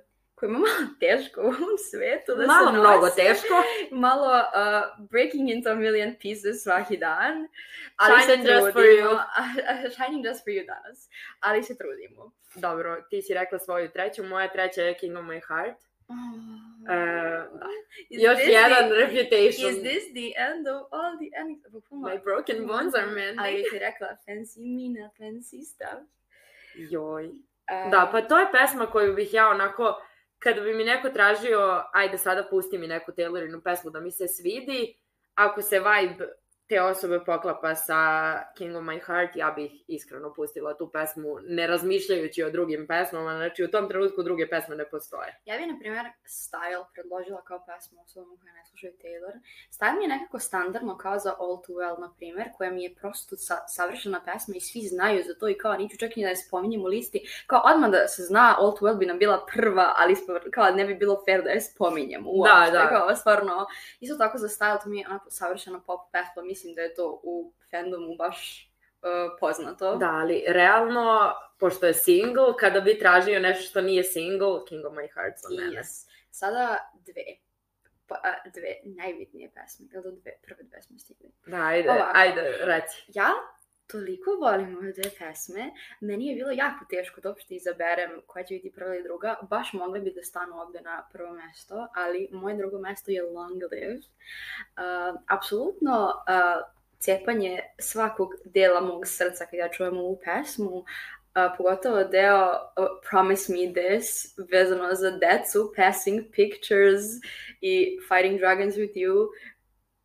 kojima 0.43 0.59
je 0.59 0.63
malo 0.65 0.91
teško 1.05 1.41
u 1.41 1.45
ovom 1.47 1.77
svetu 1.81 2.35
da 2.35 2.47
Malo 2.47 2.67
se 2.67 2.73
mnogo 2.73 3.01
nose. 3.01 3.17
teško. 3.17 3.55
Malo 3.93 4.33
uh, 4.33 5.09
breaking 5.11 5.51
into 5.51 5.69
a 5.71 5.75
million 5.77 6.15
pieces 6.15 6.63
svaki 6.63 6.97
dan. 6.99 7.49
Ali 7.97 8.23
Shining 8.23 8.47
se 8.47 8.53
just 8.53 8.73
for 8.73 8.83
you. 8.83 9.11
Shining 9.95 10.23
just 10.25 10.41
for 10.45 10.53
you 10.53 10.67
danas. 10.67 11.09
Ali 11.41 11.63
se 11.63 11.75
trudimo. 11.77 12.33
Dobro, 12.57 12.97
ti 13.11 13.23
si 13.23 13.35
rekla 13.35 13.59
svoju 13.59 13.89
treću, 13.89 14.23
moja 14.25 14.49
treća 14.49 14.83
je 14.83 14.95
King 14.95 15.17
of 15.17 15.25
My 15.25 15.41
Heart. 15.49 15.79
E, 16.85 16.95
da. 17.53 17.67
Is 18.11 18.23
Još 18.23 18.37
this 18.37 18.49
jedan 18.51 18.85
the- 18.85 18.95
Reputation. 18.97 19.71
Is 19.71 19.79
this 19.81 20.05
the 20.13 20.29
end 20.43 20.69
of 20.69 20.83
all 20.93 21.13
the 21.17 21.31
end? 21.41 21.57
Bukvalno. 21.71 22.09
My 22.09 22.23
broken 22.23 22.67
bones 22.67 22.95
are 22.95 23.07
mending. 23.09 23.41
Ali 23.41 23.65
ti 23.65 23.79
rekla 23.79 24.09
fancy 24.27 24.61
me, 24.69 25.01
not 25.01 25.13
fancy 25.13 25.65
stuff. 25.65 26.01
Joj. 26.75 27.27
Uh, 27.27 27.91
Da, 27.91 28.09
pa 28.13 28.21
to 28.21 28.39
je 28.39 28.47
pesma 28.53 28.87
koju 28.87 29.15
bih 29.15 29.35
ja 29.35 29.49
onako, 29.49 30.03
kada 30.43 30.61
bi 30.61 30.75
mi 30.75 30.85
neko 30.85 31.09
tražio, 31.11 31.83
ajde 31.93 32.19
sada 32.19 32.47
pusti 32.51 32.79
mi 32.79 32.87
neku 32.87 33.13
Taylorinu 33.13 33.61
pesmu 33.65 33.91
da 33.91 34.01
mi 34.01 34.11
se 34.11 34.29
svidi, 34.29 34.97
ako 35.35 35.63
se 35.63 35.81
vibe 35.81 36.29
te 36.73 36.81
osobe 36.81 37.21
poklapa 37.25 37.75
sa 37.75 38.01
King 38.57 38.77
of 38.77 38.83
My 38.83 38.97
Heart, 39.07 39.37
ja 39.37 39.51
bih 39.51 39.73
iskreno 39.89 40.33
pustila 40.35 40.77
tu 40.77 40.91
pesmu 40.93 41.37
ne 41.43 41.67
razmišljajući 41.67 42.43
o 42.43 42.51
drugim 42.51 42.87
pesmama, 42.87 43.37
znači 43.37 43.65
u 43.65 43.71
tom 43.71 43.89
trenutku 43.89 44.23
druge 44.23 44.49
pesme 44.49 44.77
ne 44.77 44.85
postoje. 44.91 45.41
Ja 45.45 45.57
bih, 45.59 45.67
na 45.67 45.79
primjer, 45.81 46.07
Style 46.25 46.85
predložila 46.95 47.43
kao 47.45 47.65
pesmu 47.67 48.03
osobom 48.03 48.39
koja 48.41 48.53
ne 48.53 48.65
slušaju 48.65 48.93
Taylor. 48.93 49.35
Style 49.71 49.97
mi 49.97 50.05
je 50.05 50.09
nekako 50.09 50.39
standardno 50.39 50.97
kao 50.99 51.19
za 51.19 51.35
All 51.39 51.63
Too 51.63 51.77
Well, 51.77 52.01
na 52.01 52.15
primjer, 52.17 52.49
koja 52.57 52.71
mi 52.71 52.85
je 52.85 52.95
prosto 52.95 53.37
sa 53.37 53.57
savršena 53.69 54.21
pesma 54.25 54.55
i 54.57 54.61
svi 54.61 54.81
znaju 54.81 55.23
za 55.27 55.35
to 55.35 55.49
i 55.49 55.59
kao 55.59 55.75
niću 55.75 55.97
čak 55.97 56.17
ni 56.17 56.23
da 56.23 56.29
je 56.29 56.37
spominjem 56.37 56.83
u 56.83 56.87
listi. 56.87 57.45
Kao 57.47 57.63
odmah 57.75 57.91
da 57.91 58.09
se 58.09 58.23
zna 58.23 58.55
All 58.59 58.77
Too 58.79 58.89
Well 58.89 58.99
bi 58.99 59.07
nam 59.07 59.19
bila 59.19 59.47
prva, 59.55 59.95
ali 59.97 60.17
kao 60.53 60.71
ne 60.71 60.85
bi 60.85 60.95
bilo 60.95 61.23
fair 61.25 61.43
da 61.43 61.51
je 61.51 61.61
spominjem 61.61 62.25
uopšte. 62.27 62.73
Da, 62.73 62.79
da. 62.79 62.89
Kao 62.89 63.17
stvarno, 63.17 63.67
isto 64.01 64.17
tako 64.17 64.39
za 64.39 64.49
Style 64.49 64.83
to 64.83 64.89
mi 64.89 64.99
je 64.99 65.07
onako 65.09 65.31
savršena 65.31 65.81
pop 65.87 66.01
pesma, 66.13 66.43
mislim 66.43 66.62
da 66.75 66.83
je 66.83 66.95
to 66.95 67.21
u 67.23 67.53
fandomu 67.71 68.17
baš 68.17 68.71
uh, 69.03 69.37
poznato. 69.41 69.97
Da, 69.97 70.11
ali 70.11 70.45
realno, 70.49 71.33
pošto 71.59 71.87
je 71.87 71.95
single, 71.95 72.57
kada 72.59 72.81
bi 72.81 72.99
tražio 72.99 73.41
nešto 73.41 73.71
što 73.71 73.81
nije 73.81 74.05
single, 74.05 74.65
King 74.69 74.87
of 74.87 74.93
My 74.93 75.09
Heart 75.15 75.35
za 75.37 75.49
mene. 75.57 75.81
Yes. 75.81 76.09
Sada 76.31 76.91
dve. 76.93 77.25
Pa, 78.07 78.15
a, 78.15 78.51
dve 78.55 78.77
najbitnije 78.85 79.51
pesme. 79.55 79.87
Ili 79.95 80.21
dve, 80.21 80.33
prve 80.43 80.63
dve 80.63 80.83
smo 80.83 80.99
stigli. 80.99 81.31
Da, 81.47 81.57
ajde, 81.57 81.91
Ovako. 81.91 82.11
ajde, 82.15 82.59
reci. 82.61 83.05
Ja 83.09 83.31
toliko 83.93 84.31
volim 84.41 84.77
ove 84.77 84.93
dve 84.93 85.11
pesme, 85.19 85.71
meni 86.01 86.27
je 86.27 86.35
bilo 86.35 86.51
jako 86.51 86.85
teško 86.91 87.21
da 87.21 87.29
uopšte 87.29 87.55
izaberem 87.55 88.21
koja 88.27 88.45
će 88.45 88.55
biti 88.55 88.73
prva 88.73 88.95
ili 88.95 89.05
druga. 89.05 89.37
Baš 89.51 89.73
mogli 89.73 90.01
bi 90.01 90.13
da 90.13 90.23
stanu 90.23 90.61
ovde 90.61 90.81
na 90.81 91.09
prvo 91.13 91.33
mesto, 91.33 91.89
ali 91.95 92.29
moje 92.33 92.57
drugo 92.57 92.79
mesto 92.79 93.11
je 93.11 93.23
Long 93.23 93.63
Live. 93.73 93.99
Uh, 93.99 95.21
apsolutno 95.29 96.07
uh, 96.07 96.83
cepanje 96.99 97.61
svakog 97.79 98.29
dela 98.45 98.81
mog 98.81 99.07
srca 99.07 99.47
kada 99.47 99.69
čujem 99.69 99.99
ovu 99.99 100.19
pesmu, 100.25 100.85
a, 101.35 101.55
pogotovo 101.57 102.05
deo 102.05 102.43
uh, 102.77 102.87
Promise 103.11 103.53
Me 103.53 103.73
This 103.73 104.35
vezano 104.51 104.95
za 104.95 105.11
decu, 105.11 105.73
Passing 105.77 106.25
Pictures 106.33 107.05
i 107.61 107.99
Fighting 108.09 108.39
Dragons 108.39 108.75
With 108.77 108.95
You. 108.95 109.29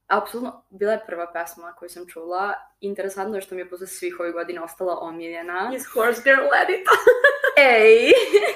Apsolutno, 0.08 0.66
bila 0.70 0.92
je 0.92 1.06
prva 1.06 1.32
pesma 1.34 1.74
koju 1.74 1.90
sam 1.90 2.08
čula. 2.08 2.54
Interesantno 2.80 3.38
je 3.38 3.42
što 3.42 3.56
mi 3.56 3.62
je 3.62 3.70
posle 3.70 3.88
svih 3.88 4.20
ovih 4.20 4.34
godina 4.34 4.64
ostala 4.64 5.00
omiljena. 5.02 5.72
Is 5.76 5.86
Horse 5.94 6.22
Girl 6.24 6.42
Let 6.42 6.70
It. 6.70 6.88
Ej! 7.76 8.12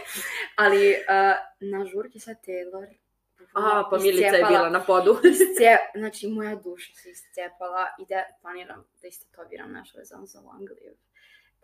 Ali 0.64 0.90
uh, 0.90 1.36
na 1.60 1.86
žurki 1.86 2.20
sa 2.20 2.32
Taylor 2.32 2.88
Aha, 3.54 3.88
pa 3.90 3.98
Milica 3.98 4.36
je 4.36 4.46
bila 4.48 4.70
na 4.70 4.80
podu. 4.80 5.20
isce, 5.32 5.78
znači, 5.96 6.28
moja 6.28 6.56
duša 6.56 6.94
se 6.94 7.10
iscepala 7.10 7.88
i 8.00 8.06
da 8.10 8.24
planiram 8.42 8.86
da 9.02 9.08
istetoviram 9.08 9.72
nešto 9.72 9.98
vezano 9.98 10.26
za 10.26 10.40
Long 10.40 10.70
Live. 10.70 10.96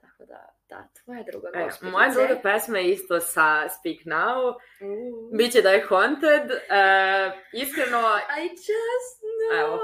Tako 0.02 0.26
da, 0.26 0.54
da, 0.70 0.88
tvoja 1.04 1.24
druga 1.32 1.50
e, 1.54 1.70
Moja 1.82 2.10
druga 2.10 2.42
pesma 2.44 2.78
je 2.78 2.92
isto 2.92 3.20
sa 3.20 3.70
Speak 3.70 4.06
Now. 4.06 4.50
Uh. 4.50 5.38
Biće 5.38 5.62
da 5.62 5.70
je 5.70 5.86
Haunted. 5.90 6.52
Uh, 6.52 7.40
iskreno... 7.54 8.00
I 8.42 8.44
just 8.50 9.18
know. 9.40 9.60
Evo, 9.62 9.80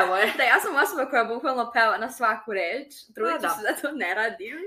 evo 0.00 0.16
je. 0.16 0.32
da, 0.38 0.42
ja 0.42 0.60
sam 0.60 0.76
osoba 0.76 1.10
koja 1.10 1.24
bukvalno 1.24 1.70
peva 1.72 1.96
na 1.96 2.10
svaku 2.10 2.52
reč. 2.52 2.92
Trudit 3.14 3.36
ću 3.36 3.42
da. 3.42 3.48
se 3.48 3.62
da 3.62 3.74
to 3.80 3.96
ne 3.96 4.14
radim. 4.14 4.58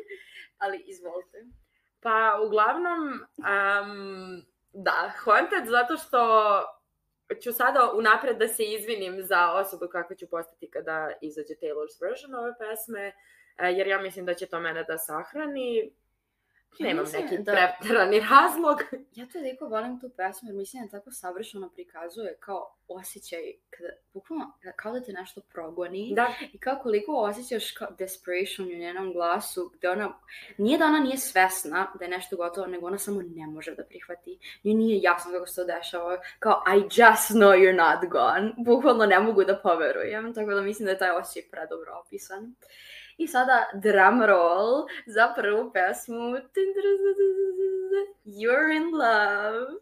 Ali 0.58 0.84
izvolite. 0.88 1.38
Pa, 2.01 2.39
uglavnom, 2.46 3.01
um, 3.38 4.46
da, 4.74 5.12
Haunted 5.24 5.66
zato 5.66 5.98
što 5.98 6.22
ću 7.44 7.54
sada 7.54 7.92
unapred 7.94 8.38
da 8.38 8.48
se 8.48 8.63
izvinim 8.63 9.24
za 9.24 9.51
osobu 9.51 9.88
kakva 9.92 10.16
ću 10.16 10.30
postati 10.30 10.70
kada 10.70 11.12
izađe 11.22 11.54
Taylor's 11.54 12.01
version 12.01 12.36
ove 12.36 12.54
pesme, 12.60 13.08
e, 13.08 13.13
jer 13.60 13.88
ja 13.88 14.02
mislim 14.02 14.26
da 14.26 14.34
će 14.34 14.46
to 14.46 14.60
mene 14.60 14.84
da 14.84 14.98
sahrani. 14.98 15.92
Nemam 16.80 17.04
mislim 17.04 17.24
neki 17.24 17.38
da... 17.38 17.52
pretrani 17.52 18.20
razlog. 18.20 18.78
Ja 19.16 19.28
toliko 19.34 19.66
volim 19.66 20.00
tu 20.00 20.10
pesmu 20.10 20.50
jer 20.50 20.56
mislim 20.56 20.84
da 20.84 20.90
tako 20.90 21.12
savršeno 21.12 21.70
prikazuje 21.70 22.38
kao 22.40 22.76
osjećaj 22.88 23.40
kada, 23.70 23.90
bukvalno, 24.14 24.54
kao 24.76 24.94
da 24.94 25.02
te 25.02 25.14
nešto 25.14 25.42
progoni. 25.42 26.14
Da. 26.16 26.34
I 26.54 26.58
kao 26.58 26.80
koliko 26.84 27.12
osjećaš 27.12 27.72
kao 27.72 27.88
desperation 27.98 28.68
u 28.68 28.78
njenom 28.78 29.14
glasu, 29.14 29.72
gde 29.76 29.90
ona, 29.90 30.14
nije 30.58 30.78
da 30.78 30.86
ona 30.86 31.00
nije 31.00 31.18
svesna 31.18 31.94
da 32.00 32.06
je 32.06 32.12
nešto 32.12 32.36
gotovo, 32.36 32.68
nego 32.68 32.88
ona 32.88 32.98
samo 32.98 33.22
ne 33.22 33.48
može 33.48 33.76
da 33.76 33.84
prihvati. 33.84 34.40
Njoj 34.64 34.74
nije 34.74 35.02
jasno 35.02 35.32
kako 35.32 35.48
se 35.48 35.56
to 35.56 35.64
dešava. 35.64 36.22
Kao, 36.40 36.64
I 36.76 36.80
just 36.80 37.30
know 37.30 37.54
you're 37.54 37.78
not 37.78 38.12
gone. 38.12 38.54
Bukvalno 38.58 39.06
ne 39.06 39.20
mogu 39.20 39.44
da 39.44 39.60
poverujem, 39.64 40.34
tako 40.34 40.54
da 40.54 40.62
mislim 40.62 40.86
da 40.86 40.92
je 40.92 40.98
taj 40.98 41.12
osjećaj 41.12 41.50
predobro 41.52 42.02
opisan. 42.06 42.56
I 43.18 43.28
sada 43.28 43.66
drum 43.74 44.22
roll 44.24 44.88
za 45.06 45.34
prvu 45.38 45.72
pesmu. 45.74 46.38
You're 48.26 48.76
in 48.76 48.92
love. 48.92 49.80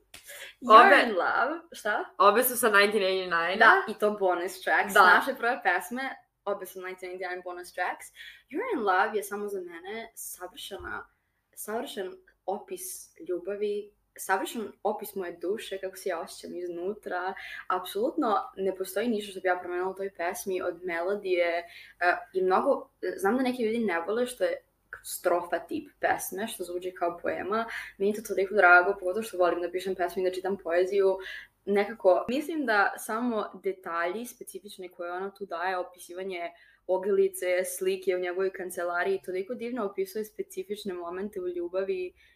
You're 0.62 0.88
Obe, 0.88 1.04
in 1.04 1.16
love. 1.16 1.60
Šta? 1.72 2.06
Obe 2.18 2.44
su 2.44 2.58
sa 2.58 2.70
1989. 2.70 3.60
Da, 3.60 3.84
i 3.88 3.94
to 3.94 4.12
bonus 4.12 4.62
tracks. 4.62 4.94
Da. 4.94 5.02
Naše 5.02 5.36
prve 5.36 5.62
pesme, 5.64 6.16
obe 6.46 6.66
su 6.66 6.80
1989 6.80 7.44
bonus 7.44 7.74
tracks. 7.74 8.06
You're 8.50 8.78
in 8.78 8.84
love 8.84 9.18
je 9.18 9.24
samo 9.24 9.48
za 9.48 9.62
mene 9.62 10.12
savršena, 10.16 11.08
savršen 11.56 12.18
opis 12.46 13.10
ljubavi 13.28 13.92
savršen 14.18 14.72
opis 14.84 15.16
moje 15.16 15.38
duše, 15.42 15.78
kako 15.82 15.98
se 15.98 16.10
ja 16.10 16.22
osjećam 16.22 16.58
iznutra. 16.58 17.34
Apsolutno 17.68 18.36
ne 18.58 18.76
postoji 18.76 19.08
ništa 19.08 19.32
što 19.32 19.42
bi 19.42 19.48
ja 19.48 19.60
promenila 19.60 19.90
u 19.90 19.96
toj 19.96 20.10
pesmi 20.10 20.62
od 20.62 20.80
melodije 20.84 21.64
uh, 21.64 22.18
i 22.34 22.44
mnogo, 22.44 22.90
znam 23.18 23.38
da 23.38 23.44
neki 23.44 23.64
ljudi 23.64 23.80
ne 23.80 24.00
vole 24.00 24.26
što 24.26 24.44
je 24.44 24.62
strofa 25.04 25.60
tip 25.60 25.90
pesme, 26.00 26.48
što 26.48 26.64
zvuči 26.64 26.92
kao 26.92 27.20
poema. 27.22 27.66
Meni 27.98 28.14
to 28.14 28.22
toliko 28.22 28.56
drago, 28.56 28.96
pogotovo 29.00 29.24
što 29.24 29.38
volim 29.38 29.62
da 29.62 29.72
pišem 29.72 29.96
pesme 29.96 30.22
i 30.22 30.26
da 30.26 30.32
čitam 30.32 30.58
poeziju. 30.58 31.18
Nekako, 31.66 32.26
mislim 32.30 32.66
da 32.66 32.94
samo 32.98 33.62
detalji 33.64 34.26
specifične 34.26 34.90
koje 34.90 35.12
ona 35.12 35.32
tu 35.32 35.46
daje, 35.46 35.78
opisivanje 35.78 36.52
ogrlice, 36.88 37.64
slike 37.78 38.16
u 38.16 38.20
njegovoj 38.20 38.54
kancelariji, 38.54 39.22
toliko 39.26 39.54
divno 39.54 39.86
opisuje 39.86 40.26
specifične 40.26 40.94
momente 40.94 41.42
u 41.42 41.48
ljubavi 41.48 42.14
E, 42.14 42.35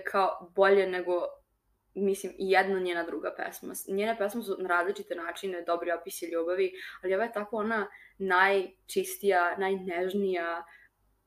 kao 0.00 0.50
bolje 0.54 0.86
nego 0.86 1.12
mislim, 1.94 2.32
i 2.38 2.50
jedna 2.50 2.80
njena 2.80 3.02
druga 3.02 3.34
pesma. 3.36 3.74
Njene 3.88 4.18
pesme 4.18 4.42
su 4.42 4.56
na 4.58 4.68
različite 4.68 5.14
načine 5.14 5.62
dobri 5.62 5.92
opisi 5.92 6.26
ljubavi, 6.26 6.72
ali 7.02 7.14
ova 7.14 7.24
je 7.24 7.32
tako 7.32 7.56
ona 7.56 7.86
najčistija, 8.18 9.56
najnežnija, 9.58 10.64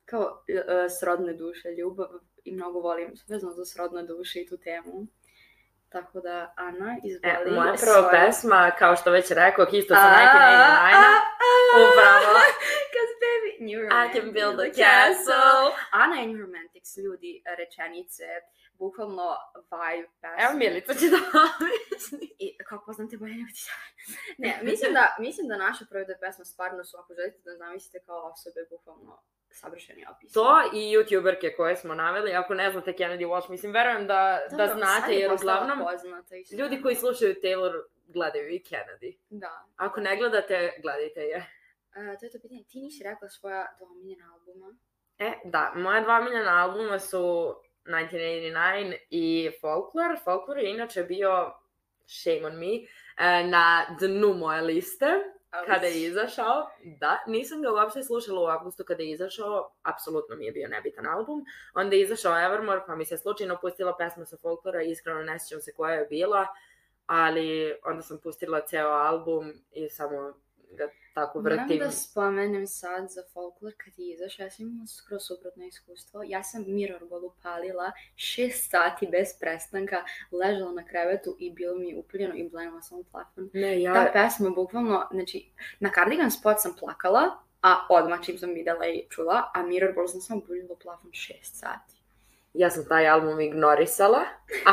kao 0.06 0.22
uh, 0.22 0.92
srodne 1.00 1.34
duše, 1.34 1.70
ljubav 1.78 2.08
i 2.44 2.56
mnogo 2.56 2.80
volim 2.80 3.14
vezano 3.28 3.54
za 3.54 3.66
srodne 3.66 4.04
duše 4.04 4.42
i 4.42 4.48
tu 4.48 4.58
temu. 4.58 5.08
Tako 5.90 6.20
da, 6.20 6.54
Ana, 6.58 6.98
izvoli. 7.04 7.52
E, 7.52 7.56
moja 7.56 7.74
prva 7.74 8.10
svoje... 8.10 8.12
pesma, 8.12 8.72
kao 8.80 8.96
što 8.96 9.12
već 9.12 9.32
rekao, 9.32 9.66
isto 9.72 9.96
sa 9.96 10.10
Nine 10.10 10.32
Upravo. 11.76 12.40
Baby, 13.46 13.66
new 13.66 13.88
I 13.92 14.10
can 14.14 14.34
build 14.34 14.60
a 14.60 14.70
castle. 14.70 15.72
Ana 15.92 16.22
i 16.22 16.28
New 16.28 16.42
Romantics, 16.42 16.98
ljudi, 16.98 17.44
rečenice, 17.58 18.24
bukvalno 18.74 19.38
vibe 19.56 20.10
pesme. 20.22 20.44
Evo 20.46 20.54
Milica 20.58 20.94
će 21.00 21.06
da 21.10 21.18
I 22.40 22.58
kako 22.58 22.86
poznam 22.86 23.10
te 23.10 23.18
bolje 23.18 23.34
nego 23.34 23.50
ti 23.54 23.62
Ne, 24.44 24.60
mislim 24.64 24.94
da, 24.94 25.16
mislim 25.20 25.48
da 25.48 25.58
naše 25.58 25.86
prve 25.90 26.06
dve 26.06 26.20
pesme 26.20 26.46
stvarno 26.46 26.84
su, 26.84 26.98
ako 26.98 27.14
želite 27.14 27.40
da 27.46 27.58
zamislite 27.58 28.06
kao 28.06 28.32
osobe, 28.32 28.60
bukvalno 28.70 29.22
savršeni 29.50 30.06
opis. 30.16 30.34
To 30.34 30.62
i 30.74 30.98
youtuberke 30.98 31.56
koje 31.56 31.76
smo 31.76 31.96
naveli, 31.96 32.34
ako 32.34 32.54
ne 32.54 32.72
znate 32.72 32.94
Kennedy 32.94 33.28
Walsh, 33.28 33.50
mislim, 33.50 33.72
verujem 33.72 34.08
da, 34.08 34.42
da, 34.50 34.58
da 34.58 34.74
znate, 34.74 35.14
jer 35.14 35.34
uglavnom 35.34 35.80
ljudi 36.58 36.82
koji 36.82 36.96
slušaju 36.96 37.36
Taylor 37.44 37.82
gledaju 38.08 38.50
i 38.50 38.64
Kennedy. 38.70 39.18
Da. 39.30 39.66
Ako 39.76 40.02
ne 40.02 40.18
gledate, 40.18 40.80
gledajte 40.82 41.22
je. 41.22 41.46
Uh, 41.96 42.20
to 42.20 42.26
je 42.26 42.32
to 42.32 42.40
pitanje. 42.40 42.64
Ti 42.70 42.80
nisi 42.80 43.04
rekla 43.04 43.30
svoja 43.30 43.68
dva 43.78 43.88
omiljena 43.88 44.34
albuma? 44.34 44.76
E, 45.20 45.34
da, 45.46 45.74
moja 45.76 46.02
dva 46.02 46.20
omiljena 46.20 46.64
albuma 46.64 47.00
su 47.00 47.56
1989 47.86 48.96
i 49.10 49.52
Folklore. 49.62 50.18
Folklore 50.24 50.62
je 50.62 50.74
inače 50.74 51.04
bio, 51.04 51.54
shame 52.06 52.46
on 52.46 52.60
me, 52.60 52.74
e, 53.18 53.44
na 53.48 53.86
dnu 54.00 54.34
moje 54.34 54.62
liste 54.62 55.06
kada 55.66 55.88
je 55.88 56.04
izašao. 56.04 56.70
Da, 57.00 57.24
nisam 57.28 57.62
ga 57.62 57.72
uopšte 57.72 58.04
slušala 58.04 58.42
u 58.42 58.46
avgustu 58.46 58.84
kada 58.84 59.04
je 59.04 59.12
izašao, 59.12 59.72
apsolutno 59.84 60.36
mi 60.36 60.46
je 60.46 60.52
bio 60.52 60.68
nebitan 60.68 61.08
album. 61.08 61.46
Onda 61.74 61.96
je 61.96 62.02
izašao 62.02 62.46
Evermore, 62.46 62.82
pa 62.88 62.96
mi 62.96 63.06
se 63.06 63.18
slučajno 63.18 63.58
pustila 63.62 63.98
pesma 63.98 64.26
sa 64.26 64.38
Folklora 64.38 64.84
i 64.84 64.92
iskreno 64.92 65.24
ne 65.24 65.40
sjećam 65.40 65.62
se 65.62 65.74
koja 65.74 65.94
je 65.94 66.06
bila, 66.06 66.48
ali 67.06 67.76
onda 67.86 68.02
sam 68.02 68.20
pustila 68.24 68.62
ceo 68.62 68.90
album 68.90 69.54
i 69.72 69.90
samo 69.90 70.34
ga 70.72 70.90
tako 71.16 71.42
Moram 71.42 71.60
vrtim. 71.60 71.80
da 71.80 71.92
spomenem 71.92 72.68
sad 72.68 73.10
za 73.10 73.22
folklor 73.34 73.74
kad 73.78 73.94
je 73.98 74.14
izašao, 74.14 74.44
ja 74.44 74.50
sam 74.50 74.66
imala 74.66 74.88
skoro 74.88 75.20
suprotno 75.20 75.66
iskustvo. 75.66 76.24
Ja 76.24 76.44
sam 76.44 76.64
Mirrorball 76.68 77.26
upalila 77.26 77.92
šest 78.16 78.72
sati 78.72 79.08
bez 79.12 79.28
prestanka, 79.40 80.04
ležala 80.32 80.72
na 80.72 80.86
krevetu 80.86 81.36
i 81.40 81.52
bilo 81.52 81.76
mi 81.76 81.90
je 81.90 81.98
upaljeno 81.98 82.36
i 82.36 82.50
blenila 82.50 82.82
sam 82.82 83.00
u 83.00 83.04
plafon. 83.04 83.50
Ne, 83.54 83.82
ja... 83.82 83.94
Ta 83.94 84.12
pesma 84.14 84.50
bukvalno, 84.50 85.08
znači, 85.12 85.52
na 85.80 85.92
Cardigan 85.96 86.32
spot 86.32 86.56
sam 86.60 86.76
plakala, 86.80 87.24
a 87.62 87.88
odmah 87.90 88.22
čim 88.26 88.38
sam 88.38 88.54
videla 88.54 88.86
i 88.86 89.06
čula, 89.10 89.52
a 89.54 89.64
Mirrorball 89.64 90.08
sam 90.08 90.22
samo 90.22 90.42
buljila 90.48 90.74
u 90.74 90.80
plafon 90.80 91.12
šest 91.14 91.60
sati. 91.60 91.94
ja 92.54 92.70
sam 92.70 92.86
taj 92.90 93.08
album 93.08 93.40
ignorisala. 93.40 94.20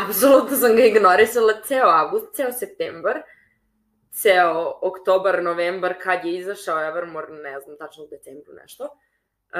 Apsolutno 0.07 0.57
sam 0.57 0.77
ga 0.77 0.85
ignorisala 0.85 1.53
ceo 1.65 1.87
avgust, 1.87 2.35
ceo 2.35 2.53
septembar, 2.53 3.23
ceo 4.12 4.78
oktobar, 4.83 5.42
novembar, 5.42 5.95
kad 6.02 6.25
je 6.25 6.37
izašao 6.37 6.88
Evermore, 6.88 7.33
ne 7.33 7.61
znam, 7.61 7.76
tačno 7.78 8.04
u 8.04 8.09
decembru 8.09 8.52
nešto. 8.52 8.85
Uh, 9.54 9.59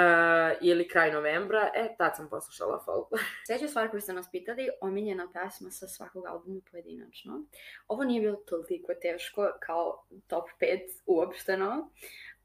ili 0.61 0.89
kraj 0.89 1.13
novembra, 1.13 1.71
e, 1.75 1.95
tad 1.99 2.17
sam 2.17 2.29
poslušala 2.29 2.83
folklor. 2.85 3.21
Sljedeća 3.47 3.69
stvar 3.69 3.91
koju 3.91 4.01
ste 4.01 4.13
nas 4.13 4.31
pitali, 4.31 4.69
omiljena 4.81 5.29
pesma 5.33 5.71
sa 5.71 5.89
svakog 5.89 6.27
albuma 6.27 6.61
pojedinačno. 6.71 7.45
Ovo 7.89 8.05
nije 8.05 8.21
bilo 8.21 8.37
toliko 8.37 8.95
teško 9.03 9.53
kao 9.61 10.05
top 10.27 10.49
5 10.61 10.79
uopšteno, 11.07 11.91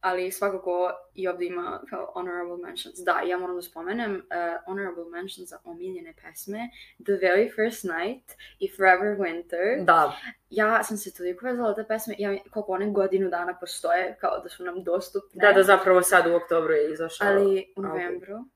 ali 0.01 0.31
svakako 0.31 0.91
i 1.13 1.27
ovdje 1.27 1.47
ima 1.47 1.81
kao 1.89 2.11
honorable 2.13 2.57
mentions. 2.57 2.95
Da, 3.05 3.21
ja 3.25 3.37
moram 3.37 3.55
da 3.55 3.61
spomenem 3.61 4.15
uh, 4.15 4.65
honorable 4.65 5.05
mentions 5.11 5.49
za 5.49 5.59
omiljene 5.63 6.13
pesme 6.21 6.69
The 7.05 7.11
Very 7.11 7.55
First 7.55 7.83
Night 7.83 8.31
i 8.59 8.71
Forever 8.75 9.17
Winter. 9.17 9.85
Da, 9.85 10.17
Ja 10.49 10.83
sam 10.83 10.97
se 10.97 11.13
toliko 11.13 11.45
vezala 11.45 11.75
te 11.75 11.83
pesme, 11.87 12.15
ja, 12.17 12.37
koliko 12.51 12.71
one 12.71 12.91
godinu 12.91 13.29
dana 13.29 13.57
postoje, 13.59 14.17
kao 14.21 14.39
da 14.39 14.49
su 14.49 14.63
nam 14.63 14.83
dostupne. 14.83 15.41
da, 15.41 15.53
da 15.53 15.63
zapravo 15.63 16.01
sad 16.01 16.27
u 16.27 16.35
oktobru 16.35 16.73
je 16.73 16.91
izašao. 16.93 17.27
Ali 17.27 17.73
u 17.75 17.81
album. 17.81 18.51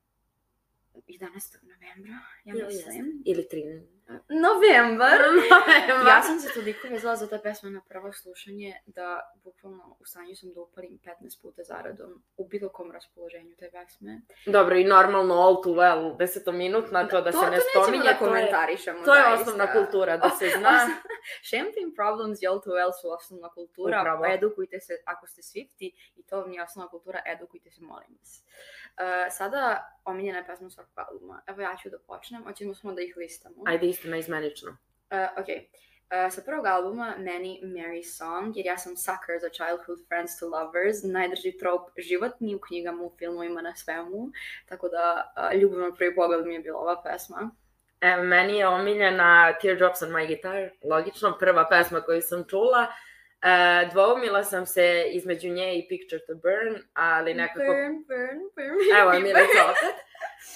Novembru, 1.18 1.38
11. 1.38 1.58
novembra, 1.62 2.18
ja 2.44 2.66
mislim. 2.66 3.22
Ili 3.24 3.46
13. 3.52 4.02
Novembar! 4.28 5.18
Novembar. 5.50 6.06
Ja 6.06 6.22
sam 6.22 6.38
se 6.38 6.48
toliko 6.54 6.88
vezala 6.88 7.16
za 7.16 7.26
te 7.26 7.38
pesme 7.42 7.70
na 7.70 7.80
prvo 7.88 8.12
slušanje 8.12 8.74
da 8.86 9.20
bukvalno 9.44 9.96
u 10.00 10.04
stanju 10.04 10.36
sam 10.36 10.52
da 10.52 10.60
upalim 10.60 10.98
15 11.22 11.42
puta 11.42 11.62
zaradom 11.62 12.22
u 12.36 12.48
bilo 12.48 12.68
kom 12.68 12.92
raspoloženju 12.92 13.56
te 13.56 13.70
pesme. 13.70 14.20
Dobro, 14.46 14.76
i 14.76 14.84
normalno 14.84 15.34
all 15.34 15.62
too 15.62 15.74
well, 15.74 16.16
desetominutna, 16.18 17.08
to 17.08 17.20
da 17.20 17.32
se 17.32 17.50
ne 17.50 17.58
spominje, 17.70 18.02
to 18.02 18.04
to 18.04 18.10
je, 18.10 18.18
komentarišemo. 18.18 19.04
to 19.04 19.14
je 19.14 19.22
zaista. 19.22 19.42
osnovna 19.42 19.72
kultura, 19.72 20.16
da 20.16 20.30
se 20.30 20.46
zna. 20.58 20.88
Champagne 21.50 21.94
Problems 21.96 22.42
i 22.42 22.46
All 22.46 22.60
Too 22.62 22.72
Well 22.72 22.92
su 23.00 23.10
osnovna 23.10 23.48
kultura. 23.48 24.00
Upravo. 24.00 24.26
Edukujte 24.26 24.80
se, 24.80 24.92
ako 25.04 25.26
ste 25.26 25.42
Swifti 25.42 25.92
i 26.16 26.22
to 26.22 26.40
vam 26.40 26.52
je 26.52 26.62
osnovna 26.62 26.90
kultura, 26.90 27.22
edukujte 27.26 27.70
se, 27.70 27.82
molim 27.82 28.16
vas. 28.20 28.44
Uh, 28.92 29.32
sada 29.32 29.92
omiljena 30.04 30.44
pesma 30.46 30.70
svakog 30.70 30.92
albuma. 30.98 31.42
Evo 31.46 31.62
ja 31.62 31.76
ću 31.82 31.90
da 31.90 31.98
počnem, 31.98 32.44
hoćemo 32.44 32.74
smo 32.74 32.92
da 32.92 33.02
ih 33.02 33.14
listamo. 33.16 33.56
Ajde, 33.66 33.86
istina 33.86 34.16
izmenično. 34.16 34.70
Uh, 34.70 35.42
ok. 35.42 35.46
Uh, 35.48 36.32
sa 36.32 36.42
prvog 36.46 36.66
albuma, 36.66 37.14
meni 37.18 37.60
Mary 37.62 38.04
Song, 38.16 38.56
jer 38.56 38.66
ja 38.66 38.78
sam 38.78 38.96
sucker 38.96 39.36
za 39.40 39.48
Childhood 39.48 39.98
Friends 40.08 40.38
to 40.38 40.46
Lovers, 40.46 40.96
najdrži 41.02 41.58
trop 41.58 41.82
životni 41.98 42.54
u 42.54 42.60
knjigama, 42.60 43.02
u 43.02 43.12
filmovima, 43.18 43.62
na 43.62 43.76
svemu, 43.76 44.30
tako 44.68 44.88
da 44.88 45.32
uh, 45.36 45.60
ljubav 45.60 45.78
na 45.78 45.94
prvi 45.94 46.14
pogled 46.14 46.46
mi 46.46 46.54
je 46.54 46.60
bila 46.60 46.78
ova 46.78 47.02
pesma. 47.02 47.50
E, 48.00 48.16
meni 48.16 48.58
je 48.58 48.68
omiljena 48.68 49.52
Teardrops 49.60 50.02
on 50.02 50.08
my 50.08 50.26
guitar, 50.26 50.70
logično, 50.84 51.36
prva 51.38 51.68
pesma 51.68 52.00
koju 52.00 52.22
sam 52.22 52.44
čula. 52.48 52.86
E, 53.42 53.88
dvoumila 53.92 54.44
sam 54.44 54.66
se 54.66 55.04
između 55.08 55.48
nje 55.48 55.78
i 55.78 55.88
Picture 55.88 56.22
to 56.26 56.34
Burn, 56.34 56.82
ali 56.94 57.34
nekako... 57.34 57.58
Burn, 57.66 58.04
burn, 58.08 58.40
burn. 58.56 59.00
Evo, 59.00 59.10
Milica 59.20 59.64
opet. 59.64 59.96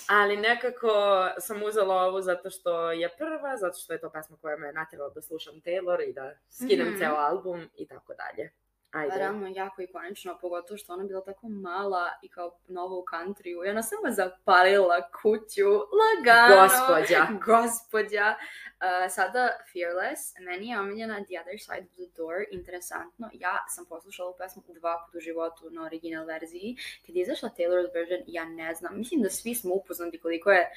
Ali 0.09 0.37
nekako 0.37 0.93
sam 1.39 1.63
uzela 1.63 1.95
ovu 1.95 2.21
zato 2.23 2.51
što 2.51 2.93
je 2.93 3.09
prva, 3.19 3.57
zato 3.57 3.79
što 3.79 3.93
je 3.93 4.01
to 4.01 4.11
pesma 4.11 4.37
koja 4.41 4.57
me 4.57 4.73
natjerala 4.73 5.11
da 5.15 5.23
slušam 5.23 5.55
Taylor 5.55 6.09
i 6.09 6.13
da 6.13 6.33
skinem 6.51 6.89
Mhm. 6.89 6.99
ceo 6.99 7.15
album 7.15 7.71
i 7.77 7.87
tako 7.87 8.15
dalje. 8.15 8.51
Ajde. 8.97 9.17
Realno 9.17 9.49
jako 9.55 9.83
ikonično, 9.83 10.39
pogotovo 10.41 10.79
što 10.79 10.93
ona 10.93 11.05
bila 11.05 11.21
tako 11.25 11.49
mala 11.49 12.11
i 12.23 12.29
kao 12.29 12.59
nova 12.69 12.97
u 12.97 13.05
countryu. 13.13 13.67
I 13.67 13.71
ona 13.71 13.83
samo 13.83 14.11
zapalila 14.11 15.11
kuću, 15.23 15.69
lagano. 16.01 16.63
Gospođa. 16.63 17.27
Gospođa. 17.47 18.35
Uh, 18.37 19.11
sada 19.11 19.49
Fearless, 19.73 20.35
meni 20.41 20.69
je 20.69 20.81
omiljena 20.81 21.25
The 21.25 21.41
Other 21.41 21.59
Side 21.61 21.87
of 21.89 21.95
the 22.01 22.09
Door, 22.17 22.45
interesantno. 22.51 23.31
Ja 23.33 23.65
sam 23.69 23.85
poslušala 23.87 24.29
ovu 24.29 24.39
pesmu 24.39 24.63
dva 24.67 25.05
puta 25.07 25.19
u 25.19 25.21
životu 25.21 25.71
na 25.71 25.83
original 25.83 26.25
verziji. 26.27 26.77
Kad 27.07 27.17
je 27.17 27.23
izašla 27.23 27.51
Taylor's 27.59 27.95
version, 27.95 28.21
ja 28.27 28.45
ne 28.45 28.75
znam. 28.75 28.99
Mislim 28.99 29.23
da 29.23 29.31
svi 29.31 29.55
smo 29.55 29.75
upoznati 29.75 30.21
koliko 30.21 30.51
je 30.51 30.71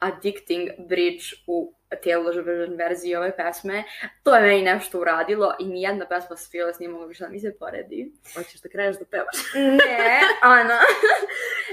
addicting 0.00 0.70
bridge 0.88 1.24
u 1.46 1.74
Taylor's 2.04 2.44
version 2.44 2.76
verziji 2.76 3.16
ove 3.16 3.36
pesme. 3.36 3.84
To 4.22 4.34
je 4.34 4.42
meni 4.42 4.62
nešto 4.62 5.00
uradilo 5.00 5.54
i 5.58 5.64
nijedna 5.64 6.06
pesma 6.06 6.36
s 6.36 6.50
Fearless 6.50 6.78
nije 6.78 6.88
mogla 6.88 7.06
više 7.06 7.24
da 7.24 7.30
mi 7.30 7.40
se 7.40 7.56
poredi. 7.58 8.12
Hoćeš 8.34 8.60
da 8.60 8.68
kreneš 8.68 8.98
da 8.98 9.04
pevaš? 9.04 9.36
Ne, 9.54 10.20
Ana. 10.42 10.80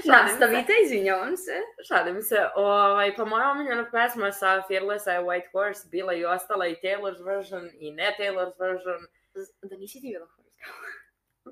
Nastavite, 0.04 0.72
izvinjavam 0.84 1.36
se. 1.36 1.52
Šalim 1.88 2.22
se. 2.22 2.46
Ovaj, 2.56 3.16
pa 3.16 3.24
moja 3.24 3.50
omiljena 3.50 3.90
pesma 3.90 4.32
sa 4.32 4.62
Fearlessa 4.68 5.12
je 5.12 5.20
White 5.20 5.50
Horse, 5.52 5.88
bila 5.90 6.14
i 6.14 6.24
ostala 6.24 6.66
i 6.66 6.76
Taylor's 6.82 7.24
version 7.24 7.70
i 7.80 7.90
ne 7.90 8.16
Taylor's 8.18 8.58
version. 8.58 8.98
Da 9.62 9.76
nisi 9.76 10.00
ti 10.00 10.08
bila 10.12 10.26
horska. 10.26 10.48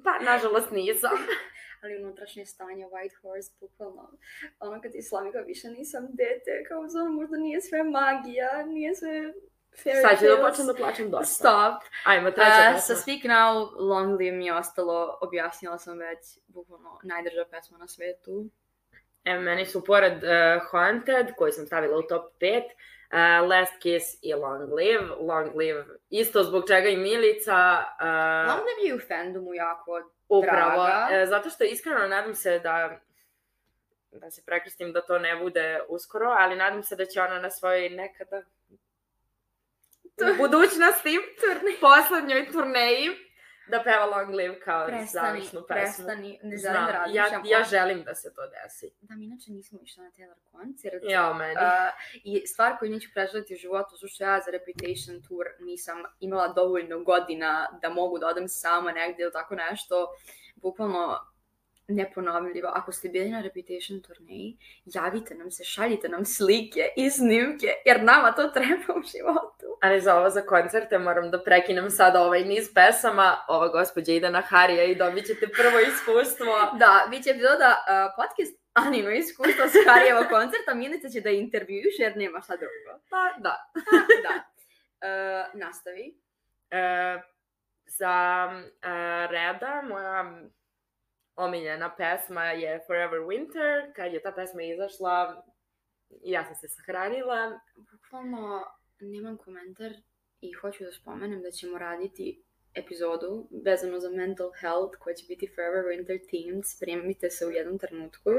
Pa, 0.04 0.18
nažalost, 0.24 0.70
nisam. 0.70 1.10
Ali 1.87 2.03
unutrašnje 2.03 2.46
stanje 2.46 2.87
White 2.87 3.16
Horse, 3.22 3.53
bukvalno, 3.61 4.12
ono 4.61 4.81
kad 4.83 4.92
ti 4.92 5.03
slami 5.03 5.33
kao 5.33 5.42
više 5.42 5.68
nisam 5.68 6.03
dete, 6.11 6.64
kao 6.68 6.79
ono 6.81 7.12
možda 7.12 7.37
nije 7.37 7.61
sve 7.61 7.83
magija, 7.83 8.64
nije 8.66 8.94
sve 8.94 9.33
fairy 9.85 10.03
Sad 10.03 10.18
ću 10.18 10.25
da 10.25 10.49
počnem 10.49 10.66
da 10.66 10.75
plaćam 10.75 11.11
dosta. 11.11 11.35
Stop. 11.35 11.83
Ajmo, 12.05 12.31
treća 12.31 12.72
Uh, 12.75 12.81
sa 12.81 12.94
Speak 12.94 13.22
Now, 13.22 13.68
Long 13.79 14.20
Live 14.20 14.37
mi 14.37 14.46
je 14.46 14.55
ostalo, 14.55 15.18
objasnila 15.20 15.79
sam 15.79 15.99
već, 15.99 16.18
bukvalno 16.46 17.01
najdrža 17.05 17.44
pesma 17.51 17.79
na 17.79 17.88
svetu. 17.88 18.51
E, 19.25 19.38
meni 19.38 19.66
su 19.66 19.85
pored 19.85 20.12
uh, 20.12 20.62
Haunted, 20.70 21.27
koji 21.37 21.53
sam 21.53 21.66
stavila 21.66 21.99
u 21.99 22.03
top 22.03 22.25
5, 22.40 22.62
uh, 22.62 23.49
Last 23.49 23.72
Kiss 23.83 24.05
i 24.22 24.35
Long 24.35 24.72
Live. 24.72 25.07
Long 25.20 25.57
Live, 25.57 25.85
isto 26.11 26.42
zbog 26.42 26.64
čega 26.68 26.88
i 26.88 26.96
Milica. 26.96 27.85
Uh, 28.01 28.49
Long 28.51 28.62
Live 28.66 28.88
je 28.88 28.94
u 28.94 28.99
fandomu 29.09 29.55
jako 29.55 30.11
upravo, 30.28 30.84
draga. 30.84 31.08
e, 31.10 31.26
zato 31.26 31.50
što 31.50 31.64
iskreno 31.64 32.08
nadam 32.08 32.34
se 32.34 32.58
da 32.58 33.00
da 34.10 34.30
se 34.30 34.42
prekrstim 34.46 34.92
da 34.92 35.02
to 35.02 35.18
ne 35.18 35.36
bude 35.36 35.80
uskoro, 35.88 36.26
ali 36.38 36.56
nadam 36.56 36.82
se 36.82 36.96
da 36.96 37.06
će 37.06 37.20
ona 37.20 37.40
na 37.40 37.50
svojoj 37.50 37.90
nekada 37.90 38.42
u 40.20 40.36
budućnosti 40.38 41.18
Turni. 41.40 41.76
poslednjoj 41.80 42.50
turneji 42.52 43.25
da 43.68 43.83
peva 43.83 44.05
Long 44.07 44.31
Live 44.31 44.61
kao 44.61 44.87
Prestani, 44.87 45.07
završnu 45.29 45.61
pesmu. 45.61 45.66
prestani, 45.66 46.31
ne 46.42 46.57
želim 46.57 46.59
Znam, 46.59 46.87
da 46.87 46.90
ja, 46.90 46.98
razmišljam. 47.22 47.42
ja 47.44 47.61
o- 47.61 47.64
želim 47.64 48.05
da 48.05 48.14
se 48.14 48.35
to 48.35 48.42
desi. 48.46 48.90
Da, 49.00 49.14
mi 49.14 49.24
inače 49.24 49.50
nismo 49.50 49.79
išli 49.83 50.02
na 50.02 50.11
Taylor 50.11 50.35
koncert. 50.52 51.02
Ja, 51.05 51.33
meni. 51.33 51.55
Uh, 51.55 51.61
I 52.24 52.46
stvar 52.46 52.79
koju 52.79 52.90
neću 52.90 53.09
preželiti 53.14 53.55
u 53.55 53.57
životu, 53.57 53.90
zato 53.92 54.09
što 54.09 54.24
ja 54.24 54.40
za 54.40 54.50
Reputation 54.50 55.22
tour 55.22 55.46
nisam 55.61 55.96
imala 56.20 56.48
dovoljno 56.48 57.00
godina 57.00 57.68
da 57.83 57.88
mogu 57.90 58.18
da 58.18 58.26
odem 58.29 58.48
sama 58.48 58.92
negdje 58.92 59.22
ili 59.22 59.33
tako 59.33 59.55
nešto, 59.55 60.09
bukvalno 60.57 61.20
neponovljivo. 61.88 62.68
Ako 62.75 62.92
ste 62.92 63.09
bili 63.09 63.31
na 63.31 63.40
Reputation 63.40 64.01
turneji, 64.01 64.57
javite 64.85 65.35
nam 65.35 65.51
se, 65.51 65.64
šaljite 65.64 66.09
nam 66.09 66.25
slike 66.25 66.88
i 66.96 67.11
snimke, 67.11 67.66
jer 67.85 68.03
nama 68.03 68.33
to 68.33 68.49
treba 68.49 68.94
u 68.99 69.03
životu. 69.03 69.66
Ali 69.83 70.01
za 70.01 70.16
ovo 70.16 70.31
za 70.31 70.42
koncerte 70.42 70.99
moram 70.99 71.31
da 71.31 71.42
prekinem 71.44 71.90
sada 71.90 72.22
ovaj 72.22 72.44
niz 72.44 72.75
pesama. 72.75 73.37
Ova 73.49 73.68
gospođa 73.68 74.12
ide 74.12 74.31
na 74.31 74.40
Harija 74.40 74.85
i 74.85 74.94
dobit 74.94 75.27
ćete 75.27 75.49
prvo 75.49 75.79
iskustvo. 75.81 76.55
Da, 76.79 77.07
bit 77.11 77.25
će 77.25 77.31
epizoda 77.31 77.77
uh, 77.77 78.14
podcast 78.16 78.61
Anino 78.72 79.11
iskustvo 79.11 79.64
s 79.68 79.75
Harijeva 79.88 80.29
koncerta, 80.29 80.75
Milica 80.75 81.09
će 81.09 81.20
da 81.20 81.29
je 81.29 81.40
intervjuš 81.40 81.94
jer 81.99 82.16
nema 82.16 82.40
šta 82.40 82.57
drugo. 82.57 83.01
Pa 83.11 83.33
da. 83.38 83.70
da. 84.25 84.35
Uh, 85.07 85.61
nastavi. 85.61 86.14
E, 86.70 87.20
za 87.87 88.49
e, 88.83 89.27
Reda, 89.27 89.83
moja 89.88 90.42
omiljena 91.37 91.94
pesma 91.96 92.44
je 92.44 92.81
Forever 92.87 93.20
Winter. 93.20 93.92
Kad 93.96 94.12
je 94.12 94.22
ta 94.22 94.33
pesma 94.33 94.62
izašla, 94.62 95.44
ja 96.09 96.44
sam 96.44 96.55
se 96.55 96.68
sahranila. 96.68 97.61
Bukvalno 97.77 98.64
nemam 99.01 99.37
komentar 99.37 99.92
i 100.40 100.53
hoću 100.53 100.85
da 100.85 100.92
spomenem 100.92 101.42
da 101.42 101.51
ćemo 101.51 101.79
raditi 101.79 102.45
epizodu 102.76 103.48
vezano 103.64 104.00
za 104.00 104.10
mental 104.10 104.50
health 104.60 104.98
koja 104.98 105.14
će 105.14 105.24
biti 105.28 105.50
Forever 105.54 105.84
Winter 105.84 106.18
Themed. 106.28 106.64
Spremite 106.66 107.30
se 107.30 107.46
u 107.46 107.50
jednom 107.50 107.78
trenutku. 107.78 108.30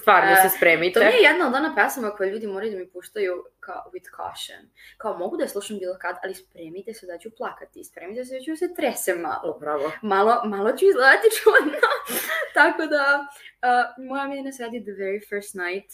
Stvarno 0.00 0.30
E, 0.30 0.48
se 0.48 0.56
spremite. 0.56 1.00
To 1.00 1.06
mi 1.06 1.12
je 1.12 1.22
jedna 1.22 1.48
od 1.48 1.54
ona 1.54 1.74
pesama 1.76 2.10
koje 2.10 2.30
ljudi 2.30 2.46
moraju 2.46 2.72
da 2.72 2.78
mi 2.78 2.90
puštaju 2.90 3.44
kao 3.60 3.90
with 3.94 4.08
caution. 4.16 4.70
Kao 4.98 5.18
mogu 5.18 5.36
da 5.36 5.42
je 5.42 5.48
slušam 5.48 5.78
bilo 5.78 5.96
kad, 6.00 6.16
ali 6.22 6.34
spremite 6.34 6.94
se 6.94 7.06
da 7.06 7.18
ću 7.18 7.30
plakati. 7.36 7.84
Spremite 7.84 8.24
se 8.24 8.34
da 8.34 8.40
ću 8.40 8.56
se 8.56 8.74
tresem 8.74 9.20
malo. 9.20 9.54
Upravo. 9.56 9.92
Malo, 10.02 10.42
malo 10.44 10.72
ću 10.72 10.84
izgledati 10.86 11.28
čudno. 11.38 11.78
Tako 12.54 12.86
da, 12.86 13.26
uh, 13.26 14.04
moja 14.08 14.26
miljena 14.26 14.52
se 14.52 14.62
radi 14.62 14.82
The 14.82 14.92
Very 14.92 15.28
First 15.28 15.54
Night. 15.54 15.90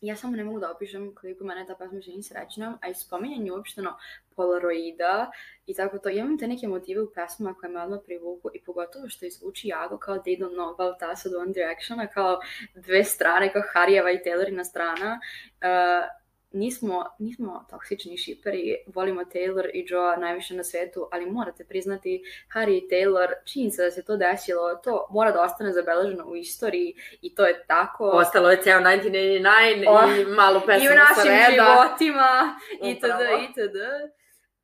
Ja 0.00 0.16
samo 0.16 0.36
ne 0.36 0.44
mogu 0.44 0.60
da 0.60 0.70
opišem 0.70 1.14
koliko 1.14 1.44
mene 1.44 1.66
ta 1.66 1.74
pesma 1.74 2.00
čini 2.00 2.22
srećnom, 2.22 2.78
a 2.82 2.88
i 2.88 2.94
spominjanje 2.94 3.52
uopšteno 3.52 3.96
Polaroida 4.38 5.30
i 5.66 5.74
tako 5.74 5.98
to. 5.98 6.08
Imam 6.08 6.38
te 6.38 6.48
neke 6.48 6.68
motive 6.68 7.02
u 7.02 7.10
pesmama 7.14 7.54
koje 7.54 7.70
me 7.70 7.82
odmah 7.82 8.00
privuku 8.04 8.50
i 8.54 8.62
pogotovo 8.62 9.08
što 9.08 9.26
izvuči 9.26 9.68
jako 9.68 9.98
kao 9.98 10.16
They 10.16 10.38
Don't 10.38 10.54
Know 10.54 10.70
About 10.74 10.96
Us 11.12 11.26
od 11.26 11.34
One 11.34 11.52
Directiona, 11.52 12.06
kao 12.06 12.40
dve 12.74 13.04
strane, 13.04 13.52
kao 13.52 13.62
Harijeva 13.72 14.10
i 14.10 14.20
Taylorina 14.24 14.64
strana. 14.64 15.20
Uh, 15.62 16.18
nismo, 16.52 17.04
nismo 17.18 17.66
toksični 17.70 18.16
šiperi, 18.16 18.76
volimo 18.86 19.20
Taylor 19.24 19.70
i 19.74 19.86
Joa 19.88 20.16
najviše 20.16 20.54
na 20.54 20.64
svetu, 20.64 21.08
ali 21.12 21.30
morate 21.30 21.64
priznati 21.64 22.22
Harry 22.54 22.78
i 22.78 22.88
Taylor, 22.90 23.28
čini 23.44 23.70
se 23.70 23.84
da 23.84 23.90
se 23.90 24.04
to 24.04 24.16
desilo, 24.16 24.74
to 24.84 25.06
mora 25.10 25.32
da 25.32 25.42
ostane 25.42 25.72
zabeleženo 25.72 26.24
u 26.24 26.36
istoriji 26.36 26.94
i 27.22 27.34
to 27.34 27.46
je 27.46 27.64
tako. 27.66 28.04
Ostalo 28.04 28.50
je 28.50 28.62
ceo 28.62 28.80
1989 28.80 29.88
O, 29.88 30.20
i 30.20 30.24
malo 30.24 30.60
pesama 30.60 30.84
I 30.84 30.88
u 30.88 30.96
našim 30.96 31.14
sa 31.16 31.22
reda. 31.22 31.48
životima, 31.50 32.58
itd., 32.82 33.04
itd. 33.50 33.78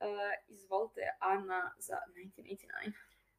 Uh, 0.05 0.11
izvolite, 0.49 1.01
Ana, 1.21 1.73
za 1.79 1.97
1989. 2.15 2.93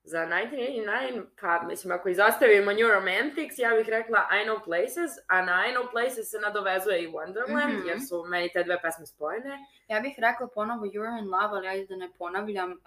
Za 0.03 0.25
1989, 0.25 1.25
pa 1.41 1.61
mislim, 1.67 1.91
ako 1.93 2.09
izostavimo 2.09 2.73
New 2.73 2.87
Romantics, 2.87 3.57
ja 3.57 3.69
bih 3.77 3.89
rekla 3.89 4.27
I 4.41 4.43
Know 4.43 4.63
Places, 4.63 5.11
a 5.27 5.41
na 5.41 5.65
I 5.67 5.71
Know 5.71 5.87
Places 5.91 6.31
se 6.31 6.39
nadovezuje 6.39 7.03
i 7.03 7.07
Wonderland, 7.07 7.77
Mhm. 7.79 7.87
jer 7.87 7.97
su 8.09 8.23
meni 8.27 8.49
te 8.53 8.63
dve 8.63 8.81
pesme 8.81 9.05
spojene. 9.05 9.57
Ja 9.87 9.99
bih 9.99 10.13
rekla 10.17 10.47
ponovo 10.47 10.85
You're 10.85 11.19
in 11.19 11.25
Love, 11.25 11.57
ali 11.57 11.67
ajde 11.67 11.85
da 11.85 11.95
ne 11.95 12.09
ponavljam 12.17 12.71
uh, 12.71 12.77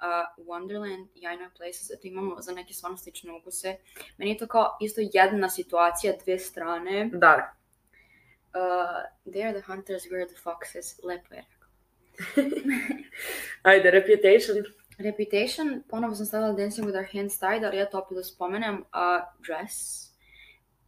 Wonderland 0.47 1.07
i 1.15 1.21
I 1.21 1.37
Know 1.37 1.51
Places, 1.57 1.91
eto 1.91 2.01
imamo 2.07 2.41
za 2.41 2.53
neke 2.53 2.73
stvarno 2.75 2.97
slične 2.99 3.33
ukuse. 3.33 3.77
Meni 4.17 4.31
je 4.31 4.39
to 4.39 4.47
kao 4.47 4.77
isto 4.81 5.01
jedna 5.13 5.49
situacija, 5.49 6.13
dve 6.25 6.39
strane. 6.39 7.11
Da. 7.13 7.55
Uh, 8.55 8.61
they 9.33 9.43
are 9.45 9.61
the 9.61 9.73
hunters, 9.73 10.03
we 10.05 10.17
are 10.17 10.27
the 10.27 10.37
foxes. 10.37 11.05
Lepo 11.05 11.35
je. 11.35 11.45
Ajde, 13.65 13.91
Reputation. 13.91 14.65
Reputation, 14.99 15.85
ponovo 15.89 16.15
sam 16.15 16.27
stavila 16.27 16.57
Dancing 16.57 16.85
with 16.85 16.97
Our 16.97 17.05
Hands 17.05 17.39
Tied, 17.39 17.65
ali 17.65 17.79
ja 17.79 17.87
to 17.87 17.99
opet 17.99 18.25
spomenem, 18.25 18.85
a 18.93 19.23
Dress, 19.41 20.11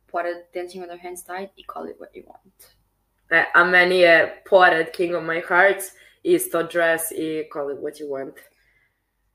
pored 0.06 0.26
Dancing 0.52 0.80
with 0.80 0.90
Our 0.90 0.98
Hands 0.98 1.22
Tied 1.22 1.50
i 1.56 1.62
Call 1.66 1.86
It 1.86 1.96
What 2.00 2.16
You 2.16 2.24
Want. 2.26 2.74
E, 3.30 3.44
a 3.54 3.64
meni 3.64 4.00
je, 4.00 4.32
pored 4.44 4.92
King 4.92 5.14
of 5.14 5.24
My 5.24 5.40
Hearts, 5.40 5.94
isto 6.24 6.62
Dress 6.62 7.12
i 7.12 7.46
Call 7.52 7.70
It 7.70 7.78
What 7.78 8.00
You 8.00 8.10
Want. 8.10 8.34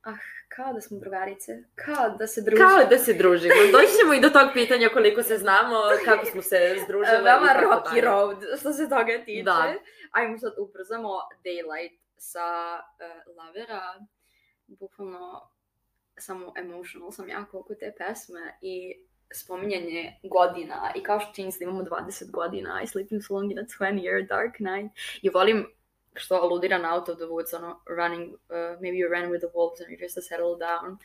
Ah, 0.03 0.19
kao 0.55 0.73
da 0.73 0.81
smo 0.81 0.99
drugarice, 0.99 1.63
kao 1.75 2.09
da 2.09 2.27
se 2.27 2.41
družimo. 2.41 2.69
Kao 2.69 2.85
da 2.89 2.97
se 2.97 3.13
družimo. 3.13 3.55
Doći 3.75 3.93
ćemo 4.01 4.13
i 4.13 4.21
do 4.21 4.29
tog 4.29 4.49
pitanja 4.53 4.89
koliko 4.93 5.23
se 5.23 5.37
znamo, 5.37 5.75
kako 6.05 6.25
smo 6.25 6.41
se 6.41 6.75
združile. 6.83 7.21
Veoma 7.21 7.51
rocky 7.61 8.01
road, 8.01 8.37
što 8.59 8.73
se 8.73 8.89
toga 8.89 9.25
tiče. 9.25 9.43
Da. 9.43 9.73
Ajmo 10.11 10.37
sad 10.37 10.53
ubrzamo 10.59 11.09
Daylight 11.43 11.97
sa 12.17 12.47
uh, 12.75 13.35
Lavera. 13.37 13.81
Bukvalno 14.67 15.51
samo 16.17 16.53
emotional 16.57 17.11
sam 17.11 17.29
jako 17.29 17.59
oko 17.59 17.75
te 17.75 17.93
pesme 17.97 18.57
i 18.61 18.95
spominjanje 19.33 20.19
godina 20.23 20.91
i 20.95 21.03
kao 21.03 21.19
što 21.19 21.33
čini 21.33 21.51
da 21.59 21.63
imamo 21.63 21.83
20 21.83 22.31
godina 22.31 22.81
I 22.83 22.87
sleeping 22.87 23.21
so 23.23 23.33
long 23.33 23.51
in 23.51 23.59
a 23.59 23.61
20 23.61 24.01
year 24.01 24.27
dark 24.27 24.59
night 24.59 24.97
i 25.21 25.29
volim 25.29 25.67
što 26.15 26.35
aludira 26.35 26.77
na 26.77 26.95
Out 26.95 27.09
of 27.09 27.15
the 27.17 27.25
Woods, 27.25 27.53
ono, 27.55 27.81
running, 27.97 28.33
uh, 28.33 28.39
maybe 28.81 28.97
you 28.97 29.09
ran 29.11 29.29
with 29.31 29.39
the 29.39 29.51
wolves 29.53 29.81
and 29.81 29.89
you 29.89 30.03
just 30.03 30.27
settled 30.29 30.59
down. 30.59 30.97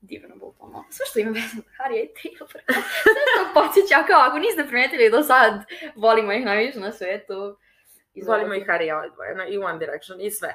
Divno, 0.00 0.36
bukvalno. 0.36 0.84
Sve 0.90 1.06
što 1.06 1.18
ima 1.18 1.30
vezano 1.30 1.62
Harry 1.78 2.04
i 2.04 2.08
Taylor. 2.18 2.50
Sve 3.02 3.22
što 3.34 3.54
podsjeća, 3.54 4.06
kao 4.06 4.20
ako 4.20 4.38
niste 4.38 4.64
primetili 4.68 5.10
do 5.10 5.22
sad, 5.22 5.52
volimo 5.96 6.32
ih 6.32 6.44
najviše 6.44 6.80
na 6.80 6.92
svetu. 6.92 7.56
Volimo 8.26 8.54
i 8.54 8.64
Harry 8.64 9.04
odvojeno, 9.06 9.44
i 9.48 9.58
One 9.58 9.78
Direction, 9.78 10.20
i 10.20 10.30
sve. 10.30 10.54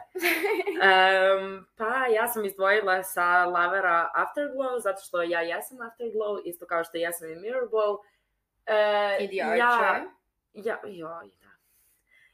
Um, 0.76 1.68
pa 1.78 2.06
ja 2.08 2.28
sam 2.28 2.46
izdvojila 2.46 3.04
sa 3.04 3.46
Lavera 3.46 4.12
Afterglow, 4.16 4.80
zato 4.80 5.02
što 5.02 5.22
ja 5.22 5.42
jesam 5.42 5.78
Afterglow, 5.78 6.42
isto 6.46 6.66
kao 6.66 6.84
što 6.84 6.98
jesam 6.98 7.30
i 7.32 7.36
Mirrorball. 7.36 7.98
E, 8.66 9.18
I 9.20 9.28
The 9.28 9.36
Ja, 9.36 9.52
Archer. 9.52 10.10
ja, 10.54 10.80
joj, 10.84 11.30
da. 11.42 11.45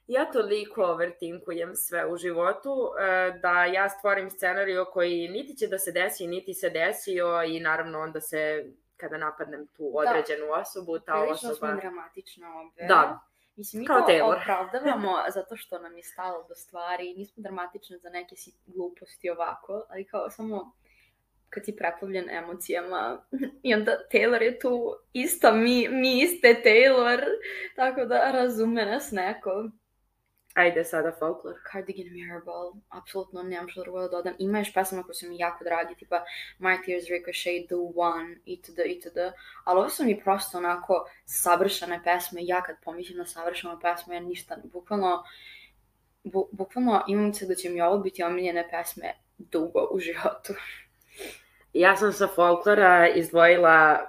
Ja 0.08 0.32
toliko 0.32 0.84
overtinkujem 0.84 1.76
sve 1.76 2.06
u 2.08 2.18
životu 2.18 2.92
e, 3.00 3.40
da 3.40 3.66
ja 3.66 3.90
stvorim 3.90 4.30
scenariju 4.30 4.86
koji 4.94 5.28
niti 5.28 5.56
će 5.58 5.68
da 5.68 5.80
se 5.80 5.92
desi, 5.92 6.28
niti 6.28 6.54
se 6.54 6.70
desio 6.70 7.44
i 7.44 7.60
naravno 7.60 8.00
onda 8.00 8.22
se 8.22 8.66
kada 8.98 9.18
napadnem 9.18 9.68
tu 9.68 9.92
određenu 9.98 10.46
osobu, 10.62 11.00
ta 11.00 11.14
Prilično 11.22 11.38
smo 11.38 11.68
osoba... 11.68 11.82
dramatične 11.82 12.48
obje. 12.48 12.88
Da. 12.88 13.20
Mislim, 13.56 13.80
mi 13.80 13.88
Kao 13.88 14.02
to 14.02 14.08
Taylor. 14.08 14.42
opravdavamo 14.42 15.12
zato 15.38 15.56
što 15.56 15.80
nam 15.80 15.98
je 15.98 16.04
stalo 16.04 16.46
do 16.50 16.56
stvari. 16.56 17.14
Nismo 17.14 17.44
dramatične 17.44 17.98
za 17.98 18.10
neke 18.10 18.36
si 18.36 18.52
gluposti 18.66 19.30
ovako, 19.30 19.86
ali 19.90 20.06
kao 20.06 20.30
samo 20.30 20.72
kad 21.50 21.66
si 21.66 21.76
preplavljen 21.76 22.30
emocijama 22.30 23.26
i 23.64 23.74
onda 23.74 23.92
Taylor 24.12 24.42
je 24.42 24.60
tu 24.60 24.96
ista 25.14 25.52
mi, 25.52 25.88
mi 25.90 26.22
iste 26.22 26.62
Taylor, 26.66 27.22
tako 27.76 28.06
da 28.06 28.32
razume 28.32 28.86
nas 28.86 29.12
neko. 29.12 29.70
Ajde 30.54 30.84
sada 30.84 31.12
folklor. 31.12 31.56
Cardigan 31.72 32.14
Mirrorball, 32.14 32.74
apsolutno 32.90 33.44
nemam 33.44 33.70
što 33.70 33.82
drugo 33.82 34.02
da 34.02 34.08
dodam. 34.08 34.34
Ima 34.40 34.60
još 34.60 34.74
pesama 34.74 35.04
koje 35.04 35.16
su 35.16 35.28
mi 35.30 35.38
jako 35.38 35.64
dragi, 35.64 35.96
tipa 35.96 36.24
My 36.60 36.86
Tears 36.86 37.06
Ricochet, 37.10 37.68
The 37.68 37.76
One, 37.96 38.38
itd., 38.46 38.80
itd. 38.86 39.18
Ali 39.64 39.80
ovo 39.80 39.90
su 39.90 40.04
mi 40.04 40.22
prosto 40.24 40.58
onako 40.58 41.06
savršene 41.26 42.02
pesme. 42.04 42.46
Ja 42.46 42.62
kad 42.62 42.76
pomislim 42.84 43.18
na 43.18 43.26
savršenu 43.26 43.80
pesmu, 43.82 44.14
ja 44.14 44.20
ništa, 44.20 44.58
bukvalno, 44.64 45.24
bu, 46.24 46.50
bukvalno 46.52 47.04
imam 47.08 47.34
se 47.34 47.46
da 47.46 47.56
će 47.56 47.70
mi 47.70 47.82
ovo 47.82 47.98
biti 47.98 48.24
omiljene 48.24 48.70
pesme 48.70 49.14
dugo 49.38 49.88
u 49.92 50.00
životu. 50.00 50.54
Ja 51.74 51.96
sam 51.96 52.14
sa 52.14 52.28
folklora 52.28 53.10
izdvojila 53.10 54.08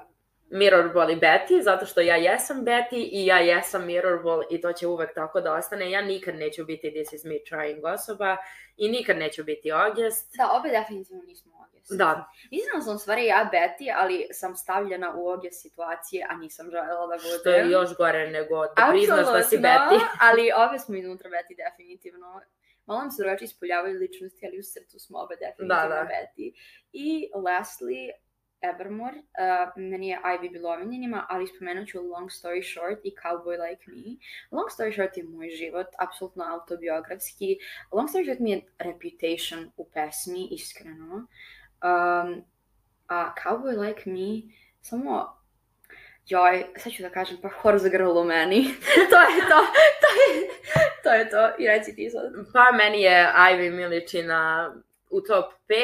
Mirrorball 0.52 1.10
i 1.10 1.16
Betty, 1.16 1.62
zato 1.62 1.86
što 1.86 2.00
ja 2.00 2.16
jesam 2.16 2.64
Betty 2.64 3.08
i 3.12 3.26
ja 3.26 3.38
jesam 3.38 3.86
Mirrorball 3.86 4.42
i 4.50 4.60
to 4.60 4.72
će 4.72 4.86
uvek 4.86 5.14
tako 5.14 5.40
da 5.40 5.54
ostane. 5.54 5.90
Ja 5.90 6.02
nikad 6.02 6.34
neću 6.34 6.64
biti 6.64 6.90
This 6.90 7.12
is 7.12 7.24
me 7.24 7.34
trying 7.50 7.94
osoba 7.94 8.36
i 8.76 8.88
nikad 8.88 9.16
neću 9.16 9.44
biti 9.44 9.72
August. 9.72 10.36
Da, 10.36 10.50
obe 10.52 10.68
definitivno 10.68 11.22
nismo 11.22 11.52
August. 11.64 11.92
Da, 11.98 12.28
Mislim 12.50 12.82
sam 12.82 12.98
stvari 12.98 13.26
ja 13.26 13.50
Betty, 13.52 13.92
ali 13.96 14.26
sam 14.32 14.56
stavljena 14.56 15.14
u 15.16 15.28
August 15.30 15.62
situacije, 15.62 16.26
a 16.30 16.36
nisam 16.36 16.66
želela 16.70 17.06
da 17.06 17.16
budem. 17.16 17.38
što 17.40 17.50
je 17.50 17.70
još 17.70 17.96
gore 17.96 18.30
nego 18.30 18.66
da 18.66 18.88
priznaš 18.90 19.26
da 19.26 19.42
si 19.42 19.56
Betty. 19.56 19.98
ali 20.28 20.50
ove 20.56 20.78
smo 20.78 20.94
iznutra 20.96 21.30
Betty 21.30 21.54
definitivno. 21.64 22.40
Malo 22.86 23.00
nam 23.00 23.10
se 23.10 23.22
drugačije 23.22 23.46
ispoljavaju 23.46 23.98
ličnosti, 23.98 24.46
ali 24.46 24.58
u 24.58 24.62
srcu 24.62 24.98
smo 24.98 25.18
obe 25.18 25.36
definitivno 25.36 25.74
Da, 25.74 25.88
da. 25.88 26.08
Betty. 26.12 26.52
I 26.92 27.30
lastly, 27.34 28.10
Evermore, 28.62 29.16
uh, 29.16 29.72
meni 29.77 30.09
je 30.09 30.18
Ivy 30.25 30.53
bilo 30.53 30.70
omiljenima, 30.70 31.27
ali 31.29 31.46
spomenut 31.46 31.88
ću 31.88 31.98
Long 32.03 32.29
Story 32.31 32.62
Short 32.72 33.01
i 33.05 33.14
Cowboy 33.22 33.68
Like 33.68 33.85
Me. 33.87 34.16
Long 34.51 34.68
Story 34.70 34.92
Short 34.92 35.16
je 35.16 35.25
moj 35.25 35.51
život, 35.51 35.87
apsolutno 35.98 36.44
autobiografski. 36.44 37.59
Long 37.92 38.09
Story 38.09 38.25
Short 38.25 38.40
mi 38.40 38.51
je 38.51 38.62
reputation 38.79 39.70
u 39.77 39.85
pesmi, 39.94 40.48
iskreno. 40.51 41.14
Um, 41.14 42.44
a 43.07 43.35
Cowboy 43.44 43.87
Like 43.87 44.11
Me, 44.11 44.55
samo 44.81 45.42
joj, 46.27 46.64
sad 46.77 46.92
ću 46.92 47.03
da 47.03 47.11
kažem, 47.11 47.37
pa 47.42 47.48
horse 47.48 47.90
girl 47.90 48.18
u 48.18 48.25
meni. 48.25 48.64
to 49.12 49.20
je 49.20 49.40
to, 49.51 49.59
to 50.03 50.11
je, 50.18 50.48
to 51.03 51.12
je 51.12 51.31
to. 51.31 51.62
I 51.62 51.66
reci 51.66 51.94
ti 51.94 52.11
sad. 52.11 52.22
Pa 52.53 52.77
meni 52.77 53.03
je 53.03 53.33
Ivy 53.37 53.70
Miličina 53.70 54.75
u 55.11 55.20
top 55.20 55.53
5. 55.68 55.77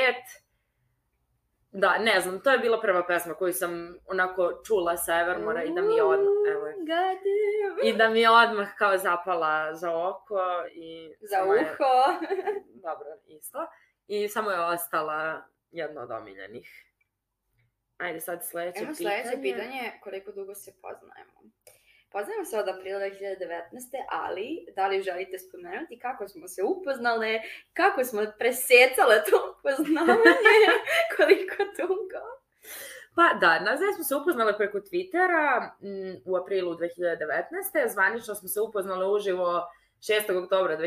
Da, 1.70 1.98
ne 1.98 2.20
znam, 2.20 2.40
to 2.40 2.50
je 2.50 2.58
bila 2.58 2.80
prva 2.80 3.06
pesma 3.06 3.34
koju 3.34 3.52
sam 3.52 3.96
onako 4.06 4.52
čula 4.66 4.96
sa 4.96 5.20
Evermora 5.20 5.62
i 5.62 5.74
da 5.74 5.82
mi 5.82 5.94
je 5.94 6.02
odmah, 6.02 6.28
evo 6.52 6.66
je. 6.66 6.74
I 7.82 7.92
da 7.92 8.08
mi 8.08 8.20
je 8.20 8.30
odmah 8.30 8.68
kao 8.74 8.98
zapala 8.98 9.74
za 9.74 10.08
oko 10.08 10.38
i... 10.72 11.14
Za 11.20 11.36
samo 11.36 11.54
je- 11.54 11.60
uho. 11.62 12.24
Dobro, 12.86 13.06
isto. 13.26 13.58
I 14.06 14.28
samo 14.28 14.50
je 14.50 14.60
ostala 14.60 15.42
jedna 15.70 16.02
od 16.02 16.10
omiljenih. 16.10 16.84
Ajde 17.98 18.20
sad 18.20 18.44
sledeće 18.44 18.78
Evo 18.78 18.92
pitanje. 18.98 19.22
sledeće 19.22 19.42
pitanje, 19.42 19.92
koliko 20.02 20.32
dugo 20.32 20.54
se 20.54 20.72
poznajemo. 20.82 21.32
Poznajemo 22.12 22.44
se 22.44 22.58
od 22.58 22.68
aprila 22.68 23.00
2019. 23.00 23.10
ali 24.10 24.66
da 24.76 24.86
li 24.86 25.02
želite 25.02 25.38
spomenuti 25.38 25.98
kako 25.98 26.28
smo 26.28 26.48
se 26.48 26.62
upoznale, 26.62 27.40
kako 27.72 28.04
smo 28.04 28.20
presecale 28.38 29.16
to 29.30 29.54
upoznavanje, 29.58 30.68
koliko 31.16 31.56
dugo? 31.78 32.22
Pa 33.16 33.38
da, 33.40 33.60
nas 33.60 33.80
dve 33.80 33.92
smo 33.94 34.04
se 34.04 34.14
upoznale 34.16 34.56
preko 34.56 34.78
Twittera 34.78 35.70
m, 35.82 36.22
u 36.24 36.36
aprilu 36.36 36.74
2019. 36.74 37.88
Zvanično 37.92 38.34
smo 38.34 38.48
se 38.48 38.60
upoznale 38.60 39.06
uživo 39.14 39.66
6. 39.98 40.44
oktobra 40.44 40.76
2019. 40.76 40.86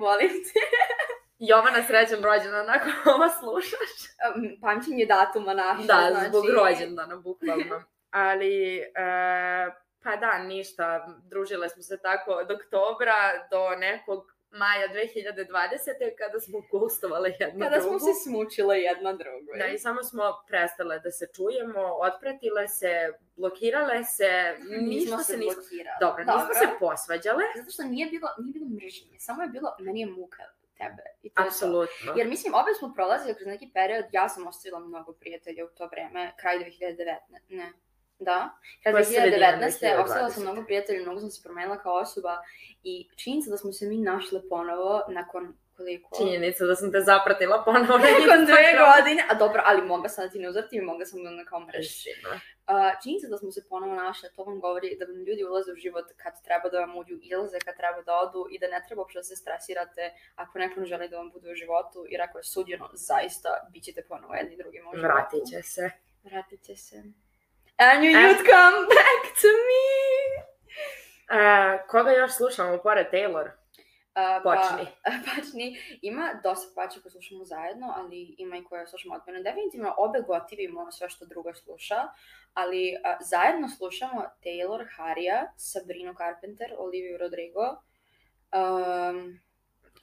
Volim 0.00 0.28
te. 0.28 0.60
Jovana, 1.48 1.82
srećan 1.82 2.22
rođendan 2.24 2.70
ako 2.70 2.88
ovo 3.14 3.28
slušaš. 3.28 3.92
Um, 4.26 4.60
Pamćenje 4.60 5.06
datuma 5.06 5.54
naša. 5.54 5.82
Da, 5.82 6.08
znači... 6.10 6.28
zbog 6.28 6.44
rođendana, 6.48 7.16
bukvalno. 7.16 7.82
Ali, 8.10 8.78
e, 8.78 9.81
pa 10.04 10.16
da, 10.16 10.38
ništa, 10.38 11.06
družile 11.24 11.68
smo 11.68 11.82
se 11.82 11.98
tako 12.02 12.30
od 12.30 12.50
oktobra 12.50 13.46
do 13.50 13.70
nekog 13.78 14.32
maja 14.50 14.88
2020. 14.88 16.16
kada 16.18 16.40
smo 16.40 16.62
gustovale 16.72 17.30
jedna 17.38 17.64
Kada 17.64 17.80
drugu. 17.80 17.98
smo 17.98 18.08
se 18.08 18.20
smučile 18.24 18.80
jedna 18.80 19.12
drugu. 19.12 19.50
Da, 19.58 19.66
i 19.66 19.78
samo 19.78 20.02
smo 20.02 20.22
prestale 20.48 20.98
da 20.98 21.10
se 21.10 21.26
čujemo, 21.34 21.82
otpratile 22.00 22.68
se, 22.68 22.92
blokirale 23.36 24.04
se, 24.04 24.56
nismo 24.60 24.88
ništa 24.88 25.18
se 25.18 25.32
se 25.32 25.36
nismo... 25.38 25.60
blokirali. 25.62 25.96
Dobro, 26.00 26.24
nismo 26.24 26.54
se 26.54 26.66
posvađale, 26.80 27.44
Zato 27.56 27.70
što 27.70 27.82
nije 27.82 28.06
bilo, 28.06 28.28
nije 28.38 28.52
bilo 28.52 28.68
mržnje, 28.68 29.18
samo 29.18 29.42
je 29.42 29.48
bilo, 29.48 29.76
meni 29.80 30.00
je 30.00 30.06
muka 30.06 30.42
tebe. 30.78 31.02
I 31.22 31.30
to 31.30 31.42
je 31.42 31.44
to. 31.44 31.48
apsolutno. 31.48 32.12
Jer 32.16 32.28
mislim, 32.28 32.54
obe 32.54 32.72
smo 32.78 32.94
prolazili 32.94 33.34
kroz 33.34 33.46
neki 33.46 33.70
period, 33.74 34.04
ja 34.12 34.28
sam 34.28 34.46
ostavila 34.46 34.78
mnogo 34.78 35.12
prijatelja 35.12 35.64
u 35.64 35.68
to 35.68 35.86
vreme, 35.86 36.32
kraj 36.40 36.58
2019, 36.58 37.16
ne, 37.48 37.72
da, 38.24 38.50
Pa 38.84 39.04
sredina 39.04 39.46
2019. 39.46 39.66
ostavila 40.04 40.28
2020. 40.28 40.30
sam 40.30 40.42
mnogo 40.42 40.64
prijatelja, 40.64 41.02
mnogo 41.02 41.20
sam 41.20 41.30
se 41.30 41.42
promenila 41.42 41.78
kao 41.78 41.94
osoba 41.94 42.38
i 42.82 43.08
činjenica 43.16 43.50
da 43.50 43.56
smo 43.56 43.72
se 43.72 43.86
mi 43.86 43.98
našle 43.98 44.40
ponovo 44.48 45.02
nakon 45.08 45.54
koliko? 45.76 46.16
Činjenica 46.16 46.64
da 46.64 46.74
sam 46.76 46.92
te 46.92 47.00
zapratila 47.00 47.62
ponovo 47.64 47.98
na 47.98 48.04
Nakon 48.04 48.44
dve 48.50 48.68
godine, 48.82 49.22
a 49.30 49.34
dobro, 49.34 49.62
ali 49.64 49.82
mogla 49.82 50.08
sam 50.08 50.24
da 50.24 50.30
ti 50.30 50.38
ne 50.38 50.48
uzvrtim, 50.48 50.84
mogla 50.84 51.04
sam 51.06 51.24
da 51.24 51.30
na 51.30 51.44
kao 51.44 51.60
mreži. 51.60 52.10
Uh, 52.22 53.02
činjenica 53.02 53.28
da 53.28 53.36
smo 53.38 53.50
se 53.50 53.68
ponovo 53.68 53.94
našle, 53.94 54.28
to 54.36 54.44
vam 54.44 54.60
govori 54.60 54.96
da 54.98 55.04
vam 55.04 55.24
ljudi 55.28 55.44
ulaze 55.44 55.72
u 55.72 55.76
život 55.76 56.06
kad 56.16 56.32
treba 56.44 56.68
da 56.68 56.80
vam 56.80 56.96
uđu, 56.96 57.14
izlaze 57.22 57.58
kad 57.66 57.76
treba 57.76 58.02
da 58.02 58.12
odu 58.24 58.46
i 58.50 58.58
da 58.58 58.66
ne 58.68 58.84
treba 58.86 59.02
uopšte 59.02 59.18
da 59.18 59.22
se 59.22 59.36
stresirate 59.36 60.04
ako 60.34 60.58
neko 60.58 60.80
ne 60.80 60.86
želi 60.86 61.08
da 61.08 61.16
vam 61.16 61.30
bude 61.30 61.50
u 61.52 61.54
životu, 61.54 62.06
jer 62.08 62.22
ako 62.22 62.38
je 62.38 62.44
suđeno, 62.44 62.90
zaista 62.92 63.50
bit 63.72 63.82
ćete 63.84 64.02
ponovo 64.08 64.34
jedni 64.34 64.56
drugima 64.56 64.90
u 64.90 64.96
životu. 64.96 65.14
Vratit 65.14 65.44
će 65.50 65.62
se. 65.62 65.90
Vratit 66.22 66.62
će 66.62 66.76
se. 66.76 67.02
And 67.82 68.04
you, 68.04 68.10
you'd 68.10 68.44
come 68.54 68.86
back 68.98 69.22
to 69.42 69.48
me! 69.68 69.86
E, 71.38 71.86
koga 71.88 72.10
još 72.10 72.32
slušamo 72.32 72.78
pored 72.78 73.06
Taylor? 73.12 73.46
Uh, 73.46 74.42
Počni. 74.42 74.86
Pa, 75.04 75.10
počni. 75.34 75.78
Ima 76.02 76.40
dosta 76.44 76.72
paća 76.74 77.00
koje 77.00 77.10
slušamo 77.12 77.44
zajedno, 77.44 77.94
ali 77.96 78.34
ima 78.38 78.56
i 78.56 78.64
koje 78.64 78.86
slušamo 78.86 79.14
odmene. 79.14 79.42
Definitivno 79.42 79.94
obe 79.98 80.20
gotivimo 80.20 80.92
sve 80.92 81.08
što 81.08 81.26
druga 81.26 81.54
sluša, 81.54 82.08
ali 82.54 82.94
uh, 82.94 83.16
zajedno 83.20 83.68
slušamo 83.68 84.24
Taylor, 84.44 84.86
Harija, 84.96 85.52
Sabrina 85.56 86.14
Carpenter, 86.14 86.74
Olivia 86.78 87.18
Rodrigo. 87.18 87.66
Um, 88.52 89.40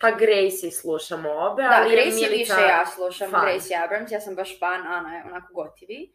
Pa 0.01 0.11
Gracie 0.11 0.71
slušamo 0.71 1.29
obe, 1.31 1.63
da, 1.63 1.69
ali 1.73 1.89
je 1.89 1.95
Grace 1.95 2.17
je 2.17 2.29
Milica 2.29 2.55
više 2.55 2.67
ja 2.67 2.85
slušam, 2.85 3.31
fan. 3.31 3.41
Grace 3.41 3.75
Abrams, 3.85 4.11
ja 4.11 4.21
sam 4.21 4.35
baš 4.35 4.59
fan, 4.59 4.87
Ana 4.87 5.15
je 5.15 5.23
onako 5.23 5.53
gotivi. 5.53 6.13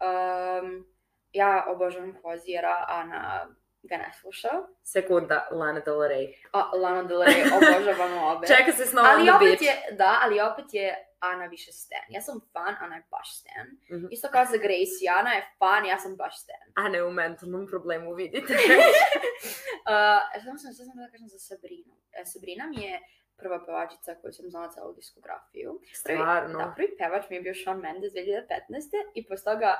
Um, 0.00 0.95
ja 1.36 1.64
obožavam 1.68 2.16
Hozijera, 2.22 2.84
Ana 2.88 3.46
ga 3.82 3.96
ne 3.96 4.12
sluša. 4.20 4.48
Sekunda, 4.82 5.48
Lana 5.50 5.80
Del 5.80 5.94
Rey. 5.94 6.34
A, 6.52 6.70
Lana 6.76 7.02
Del 7.02 7.18
Rey, 7.18 7.42
obožavam 7.56 8.12
obe. 8.36 8.46
Čeka 8.46 8.72
se 8.72 8.86
s 8.86 8.92
novom 8.92 9.10
ali 9.10 9.30
opet 9.30 9.62
je, 9.62 9.74
da, 9.90 10.18
ali 10.22 10.40
opet 10.40 10.74
je 10.74 10.94
Ana 11.20 11.46
više 11.46 11.72
Stan. 11.72 12.06
Ja 12.08 12.20
sam 12.20 12.40
fan, 12.52 12.74
Ana 12.80 12.96
je 12.96 13.02
baš 13.10 13.38
Stan. 13.40 13.66
Mhm. 13.92 14.06
Isto 14.10 14.28
kao 14.28 14.44
za 14.44 14.56
Gracie, 14.56 15.08
Ana 15.18 15.32
je 15.32 15.42
fan, 15.58 15.86
ja 15.86 15.98
sam 15.98 16.16
baš 16.16 16.40
Stan. 16.42 16.66
A 16.74 16.88
ne 16.88 17.04
u 17.04 17.10
mentalnom 17.10 17.66
problemu, 17.66 18.14
vidite. 18.14 18.52
uh, 19.92 20.20
šta 20.42 20.58
sam, 20.58 20.72
sam 20.74 20.96
da 20.96 21.10
kažem 21.10 21.28
za 21.28 21.38
Sabrinu? 21.38 21.94
E, 22.12 22.24
Sabrina 22.24 22.66
mi 22.66 22.82
je 22.82 23.00
prva 23.36 23.64
pevačica 23.66 24.14
koju 24.20 24.32
sam 24.32 24.50
znala 24.50 24.72
celu 24.72 24.92
diskografiju. 24.92 25.80
Prvi, 26.04 26.18
Stvarno. 26.18 26.58
Da, 26.58 26.72
prvi 26.76 26.96
pevač 26.98 27.30
mi 27.30 27.36
je 27.36 27.42
bio 27.42 27.54
Shawn 27.54 27.80
Mendes 27.80 28.12
2015. 28.12 29.12
I 29.14 29.26
posle 29.26 29.52
toga, 29.52 29.76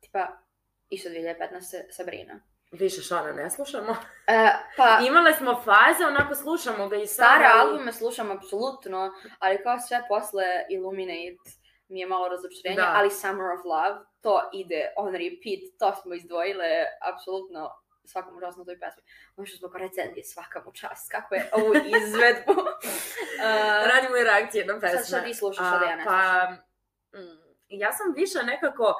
tipa, 0.00 0.38
isto 0.88 1.08
2015. 1.08 1.34
Sabrina. 1.90 2.40
Više 2.72 3.02
Šona 3.02 3.32
ne 3.32 3.50
slušamo. 3.50 3.90
Uh, 3.90 3.96
pa, 4.76 4.98
Imale 5.08 5.34
smo 5.34 5.54
faze, 5.54 6.04
onako 6.06 6.34
slušamo 6.34 6.88
ga 6.88 6.96
i 6.96 7.06
sada. 7.06 7.28
Stare 7.28 7.44
ali- 7.46 7.60
albume 7.62 7.92
slušam 7.92 8.30
apsolutno, 8.30 9.12
ali 9.38 9.62
kao 9.62 9.78
sve 9.80 10.02
posle 10.08 10.44
Illuminate 10.70 11.50
mi 11.88 12.00
je 12.00 12.06
malo 12.06 12.28
razočarenje, 12.28 12.76
Da. 12.76 12.92
ali 12.96 13.10
Summer 13.10 13.46
of 13.50 13.64
Love, 13.64 13.96
to 14.20 14.50
ide 14.52 14.92
on 14.96 15.12
repeat, 15.14 15.60
to 15.78 15.94
smo 15.94 16.14
izdvojile 16.14 16.68
apsolutno 17.02 17.70
čast 18.40 18.58
na 18.58 18.64
toj 18.64 18.78
pesmi. 18.80 19.02
Ono 19.36 19.46
što 19.46 19.56
smo 19.56 19.68
kao 19.68 19.78
recenzije, 19.78 20.24
svaka 20.24 20.62
mu 20.64 20.72
čast, 20.72 21.10
kako 21.10 21.34
je 21.34 21.50
ovu 21.52 21.72
izvedbu. 21.96 22.52
uh, 22.52 22.66
Radimo 23.92 24.16
i 24.16 24.24
reakcije 24.24 24.64
na 24.64 24.80
pesme. 24.80 24.98
sad 24.98 25.06
šta 25.08 25.24
ti 25.24 25.34
slušaš, 25.34 25.66
šta 25.66 25.78
da 25.78 25.84
ja 25.84 25.96
ne 25.96 26.04
Pa, 26.04 26.50
mm, 27.14 27.38
ja 27.68 27.92
sam 27.92 28.12
više 28.16 28.38
nekako 28.44 28.94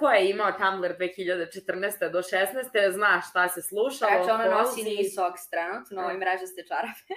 ko 0.00 0.10
je 0.10 0.30
imao 0.30 0.52
Tumblr 0.52 0.88
2014. 0.90 2.10
do 2.10 2.18
16. 2.18 2.46
zna 2.90 3.22
šta 3.30 3.48
se 3.48 3.62
slušalo. 3.62 4.24
Znači, 4.24 4.30
ona 4.30 4.48
nosi 4.50 5.10
Socks 5.10 5.50
trenutno 5.50 6.02
Da. 6.02 6.12
i 6.12 6.16
mrežaste 6.16 6.62
čarape. 6.68 7.14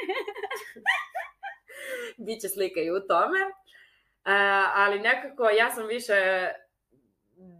Biće 2.17 2.49
slika 2.49 2.79
i 2.79 2.91
u 2.91 2.99
tome. 2.99 3.39
E, 3.39 3.51
ali 4.75 4.99
nekako 4.99 5.49
ja 5.49 5.71
sam 5.71 5.87
više 5.87 6.49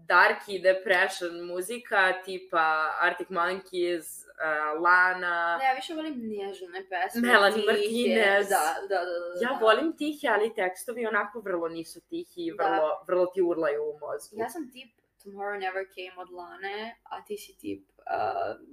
darky 0.08 0.62
depression 0.64 1.42
muzika 1.42 2.14
tipa 2.26 2.66
Arctic 3.02 3.28
Monkeys, 3.30 4.06
e, 4.40 4.48
Lana. 4.80 5.58
Ne, 5.58 5.66
ja 5.66 5.74
više 5.74 5.94
volim 5.94 6.14
nježne 6.14 6.86
pesme. 6.90 7.28
Melanie 7.28 7.56
tihe. 7.58 7.72
Martinez. 7.72 8.50
Da, 8.50 8.76
da, 8.82 8.96
da. 8.96 9.06
da, 9.06 9.42
Ja 9.42 9.50
da. 9.50 9.60
volim 9.62 9.98
tihe, 9.98 10.28
ali 10.28 10.54
tekstovi 10.56 11.06
onako 11.06 11.40
vrlo 11.40 11.68
nisu 11.68 12.02
tihi 12.02 12.42
i 12.42 12.54
Da. 12.58 12.64
vrlo, 12.64 13.04
vrlo 13.08 13.26
ti 13.26 13.42
urlaju 13.42 13.84
u 13.84 14.00
mozgu. 14.00 14.36
Ja 14.40 14.50
sam 14.50 14.72
tip 14.72 15.03
Tomorrow 15.24 15.60
Never 15.60 15.86
Came 15.96 16.22
od 16.22 16.30
Lane, 16.32 16.96
a 17.04 17.26
ti 17.26 17.38
si 17.38 17.58
tip, 17.58 17.84
uh, 18.00 18.68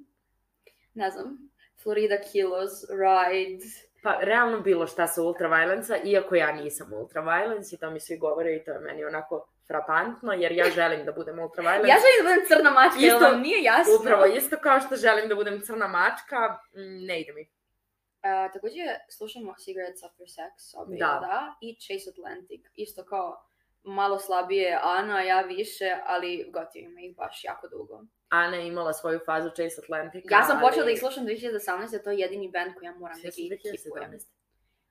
ne 0.95 1.11
znam, 1.11 1.51
Florida 1.83 2.17
Kilos, 2.33 2.71
Ride. 2.91 3.65
Pa, 4.03 4.19
realno 4.21 4.61
bilo 4.61 4.87
šta 4.87 5.07
sa 5.07 5.23
Ultraviolence-a, 5.23 5.97
iako 6.05 6.35
ja 6.35 6.53
nisam 6.53 6.93
Ultraviolence 6.93 7.75
i 7.75 7.79
to 7.79 7.91
mi 7.91 8.01
svi 8.01 8.19
govore 8.19 8.57
i 8.57 8.65
to 8.65 8.71
je 8.71 8.81
meni 8.81 9.05
onako 9.05 9.47
frapantno, 9.67 10.33
jer 10.33 10.53
ja 10.53 10.71
želim 10.71 11.05
da 11.05 11.13
budem 11.13 11.39
Ultraviolence. 11.39 11.89
Ja 11.89 11.97
želim 11.97 12.19
da 12.19 12.29
budem 12.31 12.47
crna 12.49 12.71
mačka, 12.71 12.99
Isto- 12.99 13.07
jel 13.07 13.21
vam 13.21 13.41
nije 13.41 13.63
jasno? 13.63 13.93
Upravo 14.01 14.27
isto 14.27 14.57
kao 14.63 14.81
što 14.81 14.97
želim 14.97 15.29
da 15.29 15.35
budem 15.35 15.61
crna 15.61 15.89
mačka, 15.89 16.39
mm, 16.75 17.07
ne 17.07 17.21
ide 17.21 17.33
mi. 17.33 17.43
Uh, 17.43 18.53
takođe 18.53 18.85
slušamo 19.17 19.55
Cigarettes 19.65 20.03
After 20.05 20.27
Sex, 20.27 20.55
obje, 20.77 20.99
Da. 20.99 21.07
da. 21.07 21.21
da, 21.21 21.55
i 21.61 21.69
Chase 21.85 22.11
Atlantic, 22.11 22.61
isto 22.75 23.05
kao 23.05 23.47
malo 23.83 24.19
slabije 24.19 24.79
Ana, 24.83 25.21
ja 25.23 25.41
više, 25.41 25.97
ali 26.07 26.51
gotivi 26.53 26.89
me 26.89 27.07
ih 27.07 27.17
baš 27.17 27.45
jako 27.45 27.69
dugo. 27.69 28.03
Ana 28.29 28.57
je 28.57 28.67
imala 28.67 28.93
svoju 28.93 29.21
fazu 29.27 29.49
Chase 29.49 29.81
Atlantica. 29.83 30.35
Ja 30.35 30.43
sam 30.43 30.57
ali- 30.57 30.67
počela 30.67 30.85
da 30.85 30.91
ih 30.91 30.99
slušam 30.99 31.25
2018. 31.27 32.05
To 32.05 32.11
je 32.11 32.19
jedini 32.19 32.51
band 32.51 32.75
koji 32.75 32.87
ja 32.87 32.95
moram 32.95 33.19
da 33.23 33.29
gatekeepujem. 33.29 34.11
2017. 34.11 34.27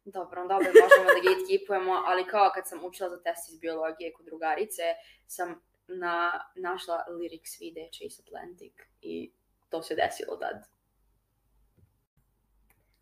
Dobro, 0.06 0.42
dobro, 0.48 0.68
možemo 0.84 1.08
da 1.16 1.22
gatekeepujemo, 1.30 1.94
ali 2.06 2.28
kao 2.28 2.52
kad 2.56 2.68
sam 2.68 2.86
učila 2.86 3.10
za 3.10 3.20
test 3.24 3.50
iz 3.50 3.60
biologije 3.60 4.14
kod 4.14 4.26
drugarice, 4.26 4.84
sam 5.28 5.62
na, 5.88 6.32
našla 6.56 7.06
lyrics 7.10 7.60
vide 7.60 7.90
Chase 7.96 8.22
Atlantic 8.26 8.74
i 9.02 9.32
to 9.70 9.82
se 9.82 9.96
desilo 9.96 10.36
tad. 10.36 10.58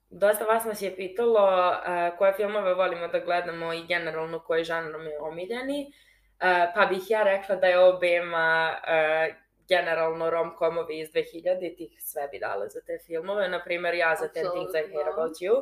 Dosta 0.10 0.46
vas 0.46 0.66
nas 0.66 0.82
je 0.82 0.96
pitalo 0.96 1.70
uh, 1.70 2.18
koje 2.18 2.34
filmove 2.34 2.74
volimo 2.74 3.08
da 3.08 3.20
gledamo 3.20 3.74
i 3.74 3.86
generalno 3.88 4.40
koji 4.40 4.64
žanr 4.64 4.92
nam 4.92 5.08
je 5.08 5.20
omiljeni. 5.20 5.86
Uh, 5.88 6.74
pa 6.76 6.86
bih 6.86 7.10
ja 7.10 7.24
rekla 7.24 7.56
da 7.56 7.68
je 7.68 7.80
obema 7.80 8.76
uh, 8.78 9.36
generalno 9.68 10.30
rom-komovi 10.30 11.00
iz 11.00 11.10
2000-ih 11.10 12.02
sve 12.02 12.28
bi 12.28 12.40
dale 12.40 12.70
za 12.70 12.82
te 12.82 12.98
filmove. 13.06 13.50
Naprimer, 13.50 13.94
ja 13.94 14.16
za 14.20 14.28
Ten 14.28 14.46
Things 14.52 14.74
I 14.74 14.78
Hate 14.78 14.84
Apsolutno. 14.84 15.12
About 15.14 15.36
You. 15.42 15.56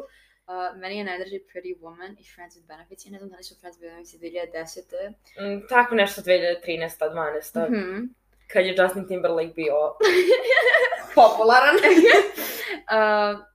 Uh, 0.47 0.77
meni 0.81 0.97
je 0.97 1.03
najdrži 1.03 1.39
Pretty 1.53 1.79
Woman 1.79 2.15
i 2.19 2.23
Friends 2.23 2.55
with 2.57 2.67
Benefits. 2.67 3.05
Ja 3.05 3.11
ne 3.11 3.17
znam 3.17 3.29
da 3.29 3.37
li 3.37 3.43
su 3.43 3.55
Friends 3.59 3.77
with 3.79 3.81
Benefits 3.81 4.13
iz 4.13 4.21
2010. 4.21 5.09
Mm, 5.39 5.67
tako 5.67 5.95
nešto 5.95 6.21
2013. 6.21 7.09
12. 7.09 7.69
Mhm. 7.69 8.03
Kad 8.47 8.65
je 8.65 8.75
Justin 8.77 9.07
Timberlake 9.07 9.53
bio 9.55 9.75
Popularan. 11.15 11.75
uh, 12.95 13.54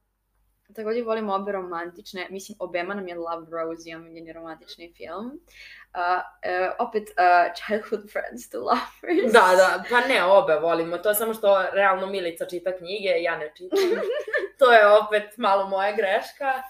Također 0.74 1.04
volim 1.04 1.30
obe 1.30 1.52
romantične, 1.52 2.26
mislim 2.30 2.56
obema 2.58 2.94
nam 2.94 3.08
je 3.08 3.14
Love 3.14 3.46
Rosie 3.50 3.96
omiljeni 3.96 4.32
romantični 4.32 4.92
film. 4.96 5.26
Uh, 5.26 6.00
uh, 6.00 6.88
opet 6.88 7.02
uh, 7.02 7.54
Childhood 7.54 8.12
Friends 8.12 8.50
to 8.50 8.58
Lovers. 8.58 9.32
Da, 9.32 9.54
da, 9.56 9.84
pa 9.90 10.00
ne, 10.00 10.24
obe 10.24 10.54
volimo. 10.54 10.98
To 10.98 11.08
je 11.08 11.14
samo 11.14 11.34
što 11.34 11.62
realno 11.72 12.06
Milica 12.06 12.46
čita 12.46 12.76
knjige, 12.76 13.08
ja 13.08 13.38
ne 13.38 13.52
čitam. 13.56 13.78
to 14.58 14.72
je 14.72 14.86
opet 14.86 15.36
malo 15.36 15.68
moja 15.68 15.92
greška, 15.96 16.62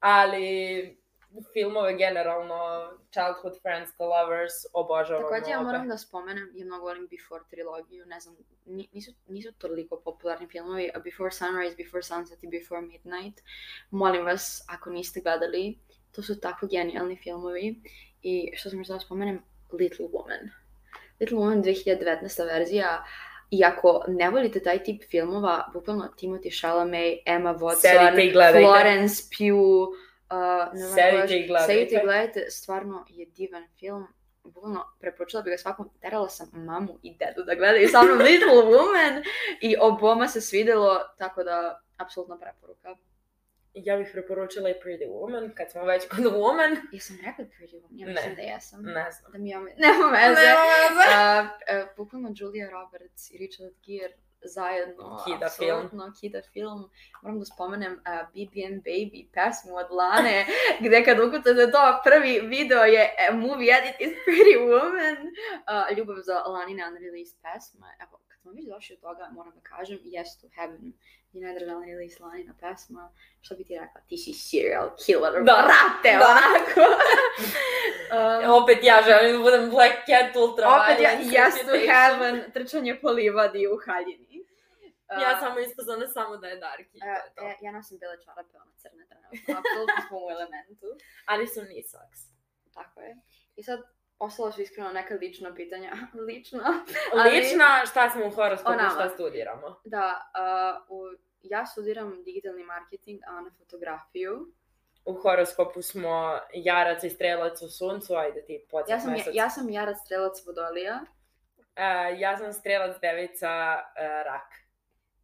ali 0.00 0.97
filmove 1.52 1.96
generalno, 1.96 2.90
Childhood 3.10 3.62
Friends 3.62 3.96
to 3.96 4.04
Lovers, 4.06 4.52
obožavam 4.72 5.22
Također 5.22 5.50
ja 5.50 5.62
moram 5.62 5.88
da 5.88 5.98
spomenem, 5.98 6.50
ja 6.54 6.66
mnogo 6.66 6.84
volim 6.84 7.08
Before 7.10 7.44
trilogiju, 7.50 8.06
ne 8.06 8.20
znam, 8.20 8.36
ni- 8.66 8.88
nisu, 8.92 9.12
nisu 9.28 9.52
toliko 9.52 10.00
popularni 10.04 10.48
filmovi, 10.48 10.90
a 10.94 10.98
Before 10.98 11.30
Sunrise, 11.30 11.76
Before 11.76 12.02
Sunset 12.02 12.42
i 12.42 12.46
Before 12.48 12.80
Midnight. 12.80 13.40
Molim 13.90 14.24
vas, 14.24 14.64
ako 14.68 14.90
niste 14.90 15.20
gledali, 15.20 15.78
to 16.12 16.22
su 16.22 16.40
tako 16.40 16.66
genijalni 16.66 17.16
filmovi. 17.16 17.82
I 18.22 18.50
što 18.56 18.70
sam 18.70 18.78
još 18.78 18.88
da 18.88 19.00
spomenem, 19.00 19.42
Little 19.72 20.06
Woman. 20.06 20.48
Little 21.20 21.38
Woman 21.38 21.62
2019. 21.62 22.44
verzija, 22.44 23.04
i 23.50 23.64
ako 23.64 24.04
ne 24.08 24.30
volite 24.30 24.60
taj 24.60 24.82
tip 24.82 25.02
filmova, 25.10 25.70
bukvalno 25.72 26.08
Timothy 26.20 26.60
Chalamet, 26.60 27.18
Emma 27.26 27.54
Watson. 27.54 27.80
Florence 28.52 29.22
Pugh, 29.38 29.88
uh, 30.30 30.78
Sedite 30.94 31.34
i 31.36 31.46
gledajte. 31.46 31.72
Sedite 31.72 31.94
i 31.94 32.00
gledajte, 32.04 32.50
stvarno 32.50 33.04
je 33.08 33.26
divan 33.26 33.64
film. 33.78 34.06
Bukvalno, 34.44 34.84
preporučila 35.00 35.42
bih 35.42 35.50
ga 35.50 35.58
svakom, 35.58 35.90
terala 36.00 36.28
sam 36.28 36.50
mamu 36.54 36.98
i 37.02 37.14
dedu 37.14 37.42
da 37.46 37.54
gledaju 37.54 37.88
sa 37.88 38.02
mnom 38.02 38.18
Little 38.18 38.62
Woman 38.72 39.24
i 39.60 39.76
oboma 39.80 40.28
se 40.28 40.40
svidelo, 40.40 40.98
tako 41.18 41.44
da, 41.44 41.80
apsolutna 41.96 42.38
preporuka. 42.38 42.96
Ja 43.74 43.96
bih 43.96 44.08
preporučila 44.12 44.70
i 44.70 44.74
Pretty 44.74 45.08
Woman, 45.08 45.54
kad 45.54 45.70
smo 45.70 45.84
već 45.84 46.08
kod 46.08 46.18
Woman. 46.18 46.76
Jesam 46.92 47.16
rekla 47.24 47.44
Pretty 47.44 47.74
Woman? 47.80 47.88
Ja 47.90 48.06
Ne. 48.06 48.12
mislim 48.12 48.34
da 48.34 48.42
jesam. 48.42 48.82
Ne 48.82 49.10
znam. 49.10 49.32
Da 49.32 49.38
mi 49.38 49.54
ome... 49.54 49.74
Nema 49.84 50.06
veze. 50.06 50.40
Nema 50.40 50.64
veze. 50.72 51.08
Uh, 51.14 51.82
uh, 51.82 51.88
bukvalno 51.96 52.32
Julia 52.36 52.70
Roberts 52.70 53.30
i 53.30 53.38
Richard 53.38 53.72
Gere 53.86 54.14
zajedno, 54.42 55.24
Kida 55.24 55.46
apsolutno, 55.46 56.12
kida 56.20 56.42
film. 56.52 56.90
Moram 57.22 57.38
da 57.38 57.44
spomenem 57.44 57.92
uh, 57.92 58.28
BB&M 58.32 58.76
Baby, 58.88 59.28
pesmu 59.34 59.76
od 59.76 59.90
Lane, 59.90 60.46
gde 60.84 61.04
kad 61.04 61.20
ukucate 61.20 61.70
to, 61.70 62.00
prvi 62.04 62.40
video 62.40 62.82
je 62.84 63.10
uh, 63.30 63.36
movie 63.38 63.70
edit 63.78 63.96
is 64.00 64.12
Pretty 64.24 64.56
Woman. 64.70 65.18
Uh, 65.72 65.96
ljubav 65.96 66.16
za 66.22 66.34
Lanine 66.34 66.82
unreleased 66.88 67.36
pesma. 67.42 67.86
Evo, 68.02 68.17
smo 68.48 68.56
već 68.56 68.66
došli 68.66 68.94
od 68.94 69.00
toga, 69.00 69.28
moram 69.32 69.52
da 69.54 69.60
kažem, 69.60 69.98
Yes 70.04 70.40
to 70.40 70.46
Heaven 70.54 70.92
je 71.32 71.42
najdraža 71.42 71.76
unreleased 71.76 72.20
Lanina 72.20 72.54
pesma. 72.60 73.12
Što 73.40 73.54
bi 73.56 73.64
ti 73.64 73.74
rekla? 73.78 74.00
Ti 74.08 74.16
si 74.16 74.32
serial 74.32 74.88
killer, 74.96 75.32
Da, 75.32 75.56
brate, 75.66 76.10
da. 76.18 76.26
onako. 76.34 76.80
um, 78.46 78.62
Opet 78.62 78.78
ja 78.82 79.02
želim 79.06 79.32
da 79.36 79.42
budem 79.42 79.70
Black 79.70 79.94
Cat 80.08 80.36
Ultra 80.36 80.66
opet 80.76 80.98
ja, 81.06 81.10
yes 81.36 81.54
to 81.68 81.74
heaven, 81.90 82.36
trčanje 82.52 82.98
po 83.02 83.08
livadi 83.10 83.66
u 83.66 83.76
haljini. 83.86 84.36
Uh, 85.10 85.22
Ja 85.22 85.40
samo 85.40 85.58
ispozvana 85.60 86.06
samo 86.08 86.36
da 86.36 86.46
je 86.48 86.56
Darky. 86.60 86.98
to 87.00 87.06
je 87.06 87.34
to. 87.36 87.42
e, 87.44 87.56
ja 87.60 87.72
nosim 87.72 87.98
bele 87.98 88.16
čarape, 88.24 88.54
ona 88.56 88.72
crne 88.76 89.04
trenutno. 89.10 89.54
Apsolutno 89.60 90.00
smo 90.08 90.16
u 90.18 90.30
elementu. 90.30 90.86
Ali 91.26 91.46
su 91.46 91.60
nisaks. 91.64 92.20
Tako 92.74 93.00
je. 93.00 93.16
I 93.56 93.62
sad, 93.62 93.80
ostalo 94.18 94.52
su 94.52 94.62
iskreno 94.62 94.92
neka 94.92 95.14
lična 95.14 95.54
pitanja. 95.54 95.92
Lično. 96.28 96.60
Ali- 97.14 97.30
Lična, 97.30 97.86
šta 97.86 98.10
smo 98.10 98.26
u 98.26 98.30
horoskopu, 98.30 98.78
šta 98.94 99.08
studiramo? 99.08 99.80
Da, 99.84 100.30
uh, 100.88 100.98
u, 100.98 101.04
ja 101.42 101.66
studiram 101.66 102.22
digitalni 102.24 102.64
marketing, 102.64 103.20
a 103.26 103.36
ona 103.36 103.50
fotografiju. 103.58 104.52
U 105.04 105.14
horoskopu 105.14 105.82
smo 105.82 106.38
jarac 106.54 107.04
i 107.04 107.10
strelac 107.10 107.62
u 107.62 107.68
suncu, 107.68 108.14
ajde 108.14 108.44
ti 108.44 108.66
podsjet 108.70 108.90
Ja 108.94 109.00
sam, 109.00 109.12
mesec. 109.12 109.34
ja 109.34 109.50
sam 109.50 109.70
Jarac 109.70 109.96
Strelac 110.04 110.46
Vodolija. 110.46 111.00
E, 111.76 112.16
ja 112.18 112.38
sam 112.38 112.52
strelac 112.52 113.00
devica 113.00 113.78
e, 113.96 114.08
rak. 114.24 114.52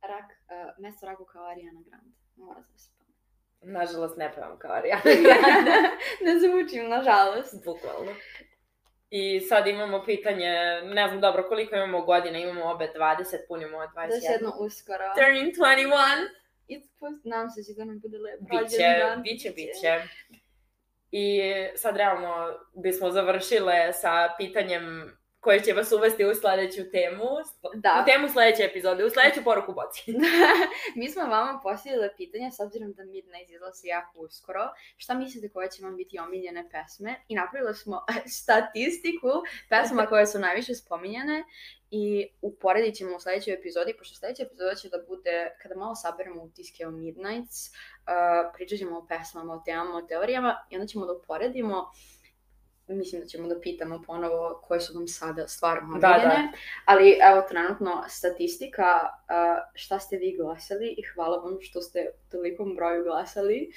Rak, 0.02 0.24
uh, 0.24 0.78
mesto 0.78 1.06
raku 1.06 1.24
kao 1.24 1.44
Ariana 1.44 1.80
Grande. 1.86 2.10
Mora 2.36 2.60
da 2.60 2.78
se. 2.78 2.90
Nažalost 3.62 4.16
ne 4.16 4.32
pevam 4.34 4.58
kao 4.58 4.72
Ariana. 4.72 5.02
ne 6.24 6.38
zvučim, 6.40 6.88
nažalost. 6.88 7.64
Bukvalno. 7.64 8.12
I 9.16 9.40
sad 9.40 9.66
imamo 9.66 10.04
pitanje, 10.04 10.50
ne 10.84 11.08
znam 11.08 11.20
dobro 11.20 11.48
koliko 11.48 11.76
imamo 11.76 12.02
godina, 12.02 12.38
imamo 12.38 12.70
obe 12.70 12.92
20, 12.96 13.36
punimo 13.48 13.78
21. 13.78 14.08
Da 14.08 14.20
se 14.20 14.32
jedno 14.32 14.52
uskoro. 14.58 15.04
Turning 15.14 15.54
21. 15.54 15.88
It's 16.68 16.88
post... 17.00 17.24
Nadam 17.24 17.50
se 17.50 17.62
će 17.62 17.72
da 17.76 17.84
nam 17.84 18.00
bude 18.00 18.18
lep 18.18 18.40
Biće, 18.40 19.16
biće, 19.22 19.50
biće. 19.50 20.02
I 21.10 21.40
sad 21.76 21.96
realno 21.96 22.58
bismo 22.74 23.10
završile 23.10 23.92
sa 23.92 24.34
pitanjem 24.38 25.16
koje 25.44 25.62
će 25.62 25.72
vas 25.72 25.92
uvesti 25.92 26.24
u 26.24 26.34
sledeću 26.34 26.90
temu. 26.90 27.28
Da. 27.74 28.02
U 28.02 28.04
temu 28.10 28.28
sledeće 28.28 28.62
epizode, 28.62 29.04
u 29.04 29.10
sledeću 29.10 29.44
poruku 29.44 29.72
boci. 29.72 30.02
Mi 30.98 31.10
smo 31.10 31.22
vama 31.22 31.60
postavili 31.62 32.08
pitanje, 32.16 32.50
s 32.52 32.60
obzirom 32.60 32.92
da 32.92 33.04
Midnight 33.04 33.50
izlazi 33.50 33.88
jako 33.88 34.18
uskoro, 34.18 34.68
šta 34.96 35.14
mislite 35.14 35.48
koje 35.48 35.70
će 35.70 35.82
vam 35.82 35.96
biti 35.96 36.18
omiljene 36.18 36.68
pesme? 36.70 37.14
I 37.28 37.34
napravili 37.34 37.74
smo 37.74 38.04
statistiku 38.40 39.32
pesma 39.68 40.06
koje 40.06 40.26
su 40.26 40.38
najviše 40.38 40.74
spominjane 40.74 41.44
i 41.90 42.28
uporedit 42.42 42.94
ćemo 42.94 43.16
u 43.16 43.20
sledećoj 43.20 43.54
epizodi, 43.54 43.94
pošto 43.98 44.14
sledeća 44.14 44.42
epizoda 44.42 44.74
će 44.74 44.88
da 44.88 44.98
bude, 45.08 45.56
kada 45.62 45.74
malo 45.74 45.94
saberemo 45.94 46.42
utiske 46.42 46.86
o 46.86 46.90
Midnights, 46.90 47.68
uh, 47.68 48.52
pričat 48.54 48.78
ćemo 48.78 48.98
o 48.98 49.06
pesmama, 49.06 49.54
o 49.54 49.62
temama, 49.64 49.96
o 49.96 50.02
teorijama 50.02 50.66
i 50.70 50.76
onda 50.76 50.86
ćemo 50.86 51.06
da 51.06 51.12
uporedimo 51.12 51.90
mislim 52.88 53.20
da 53.20 53.26
ćemo 53.26 53.48
da 53.48 53.60
pitamo 53.60 54.02
ponovo 54.06 54.60
koje 54.64 54.80
su 54.80 54.94
vam 54.94 55.08
sada 55.08 55.48
stvarno 55.48 55.98
Da, 55.98 56.08
da. 56.08 56.14
omiljene. 56.14 56.52
Ali 56.84 57.18
evo 57.30 57.42
trenutno 57.48 58.04
statistika, 58.08 58.84
šta 59.74 59.98
ste 59.98 60.16
vi 60.16 60.36
glasali 60.36 60.94
i 60.98 61.02
hvala 61.14 61.36
vam 61.36 61.58
što 61.60 61.80
ste 61.80 62.10
u 62.14 62.30
tolikom 62.30 62.76
broju 62.76 63.04
glasali. 63.04 63.72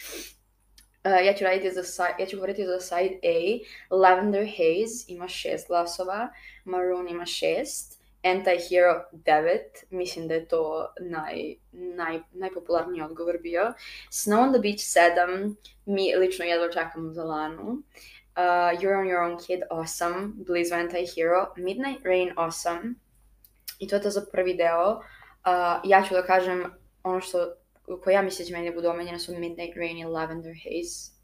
Ja 1.26 1.34
ću 1.34 1.44
raditi 1.44 1.72
za 1.72 2.08
ja 2.20 2.26
ću 2.26 2.36
govoriti 2.36 2.66
za 2.66 2.80
side 2.80 3.20
A. 3.24 3.66
Lavender 3.96 4.46
Haze 4.46 5.06
ima 5.08 5.28
šest 5.28 5.68
glasova, 5.68 6.30
Maroon 6.66 7.10
ima 7.10 7.26
šest, 7.26 7.98
Anti-Hero 8.24 9.04
9, 9.12 9.58
mislim 9.90 10.28
da 10.28 10.34
je 10.34 10.48
to 10.48 10.94
naj, 11.00 11.56
naj, 11.72 12.20
najpopularniji 12.32 13.02
odgovor 13.02 13.38
bio. 13.42 13.74
Snow 14.12 14.44
on 14.44 14.54
the 14.54 14.60
Beach 14.62 14.80
7, 14.80 15.56
mi 15.86 16.16
lično 16.16 16.46
jedva 16.46 16.72
čekamo 16.72 17.14
za 17.14 17.24
Lanu. 17.24 17.64
Uh, 17.72 17.80
You're 18.80 18.96
on 19.00 19.08
your 19.08 19.24
own 19.24 19.38
kid, 19.48 19.60
awesome. 19.70 20.34
Blizu 20.48 20.76
Anti-Hero. 20.76 21.48
Midnight 21.58 22.06
Rain, 22.06 22.34
awesome. 22.36 22.96
I 23.80 23.88
to 23.88 23.96
je 23.96 24.02
to 24.02 24.10
za 24.10 24.22
prvi 24.32 24.54
deo. 24.54 24.92
Uh, 24.92 25.02
ja 25.84 26.04
ću 26.08 26.14
da 26.14 26.26
kažem 26.26 26.64
ono 27.04 27.22
što 27.22 27.54
koje 28.04 28.14
ja 28.14 28.22
mislim 28.22 28.46
da 28.46 28.48
će 28.48 28.54
meni 28.54 28.70
da 28.70 28.76
budu 28.76 28.90
omenjene 28.90 29.20
su 29.20 29.32
Midnight 29.32 29.78
Rain 29.78 29.98
i 29.98 30.06
Lavender 30.06 30.54
Haze. 30.64 31.18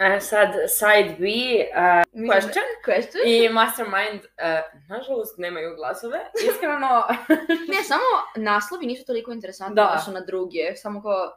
E, 0.00 0.20
sad, 0.20 0.48
side 0.68 1.16
B, 1.18 1.24
uh, 1.24 2.26
question. 2.32 2.66
Question? 2.86 3.22
I 3.26 3.48
Mastermind, 3.48 4.20
uh, 4.20 4.88
nažalost, 4.88 5.38
nemaju 5.38 5.76
glasove. 5.76 6.18
Iskreno, 6.50 7.06
Ne, 7.72 7.84
samo 7.84 8.04
naslovi 8.36 8.86
nisu 8.86 9.06
toliko 9.06 9.32
interesantni 9.32 9.74
Da. 9.74 9.92
da. 9.94 9.98
su 9.98 10.12
na 10.12 10.20
druge. 10.20 10.76
Samo 10.76 11.02
kao, 11.02 11.32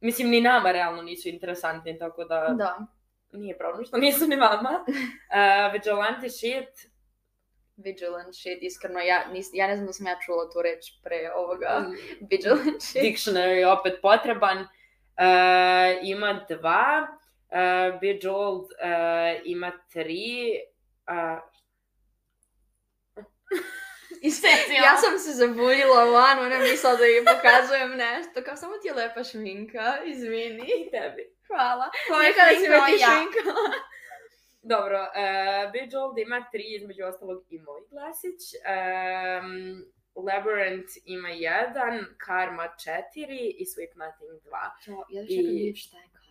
mislim, 0.00 0.28
ni 0.28 0.40
nama 0.40 0.72
realno 0.72 1.02
nisu 1.02 1.28
interesantni, 1.28 1.98
tako 1.98 2.24
da, 2.24 2.54
da, 2.58 2.86
nije 3.36 3.58
problem 3.58 3.84
što 3.84 3.96
nisu 3.96 4.26
ni 4.28 4.36
vama. 4.36 4.84
Uh, 4.86 5.72
Vigilante 5.72 6.28
shit, 6.28 6.90
vigilant 7.76 8.34
shit, 8.34 8.58
iskreno, 8.62 9.00
ja, 9.00 9.28
nis, 9.32 9.46
ja 9.52 9.66
ne 9.66 9.76
znam 9.76 9.86
da 9.86 9.92
sam 9.92 10.06
ja 10.06 10.18
čula 10.26 10.50
tu 10.50 10.62
reč 10.62 10.84
pre 11.02 11.30
ovoga. 11.34 11.84
um, 11.86 11.96
Vigilant 12.30 12.82
shit. 12.82 13.02
dictionary 13.02 13.78
opet 13.78 14.00
potreban. 14.02 14.58
Uh, 14.58 14.66
ima 16.02 16.46
dva, 16.48 17.08
uh, 17.48 18.00
Bejeweled 18.00 18.64
uh, 18.64 19.40
ima 19.44 19.72
tri, 19.92 20.52
uh, 21.08 21.40
Ja 24.82 24.96
sam 24.96 25.18
se 25.18 25.32
zabuljila 25.32 26.04
van, 26.04 26.38
ona 26.38 26.58
mislila 26.58 26.96
da 26.96 27.04
joj 27.04 27.24
pokazujem 27.24 27.90
nešto, 27.90 28.42
kao 28.44 28.56
samo 28.56 28.72
ti 28.82 28.88
je 28.88 28.94
lepa 28.94 29.24
šminka, 29.24 29.98
izvini. 30.04 30.62
i 30.78 30.90
tebi. 30.90 31.35
Hvala. 31.48 31.90
Nekada 32.22 32.50
si 32.50 32.96
ti 32.96 33.02
Ja. 33.02 33.08
Dobro, 34.74 35.00
uh, 35.02 35.72
Bejeweled 35.72 36.18
ima 36.26 36.46
tri, 36.52 36.64
između 36.76 37.04
ostalog 37.04 37.44
i 37.50 37.58
moj 37.58 37.80
glasić. 37.90 38.40
Um, 38.54 39.84
Labyrinth 40.14 40.98
ima 41.04 41.28
jedan, 41.28 42.04
Karma 42.18 42.68
četiri 42.84 43.54
i 43.58 43.64
Sweet 43.64 43.92
Nothing 43.94 44.42
dva. 44.44 44.66
Jo, 44.86 45.04
ja 45.08 45.22
da 45.22 45.26
I- 45.28 45.74
šta 45.76 45.96
je 45.96 46.08
karma. 46.12 46.26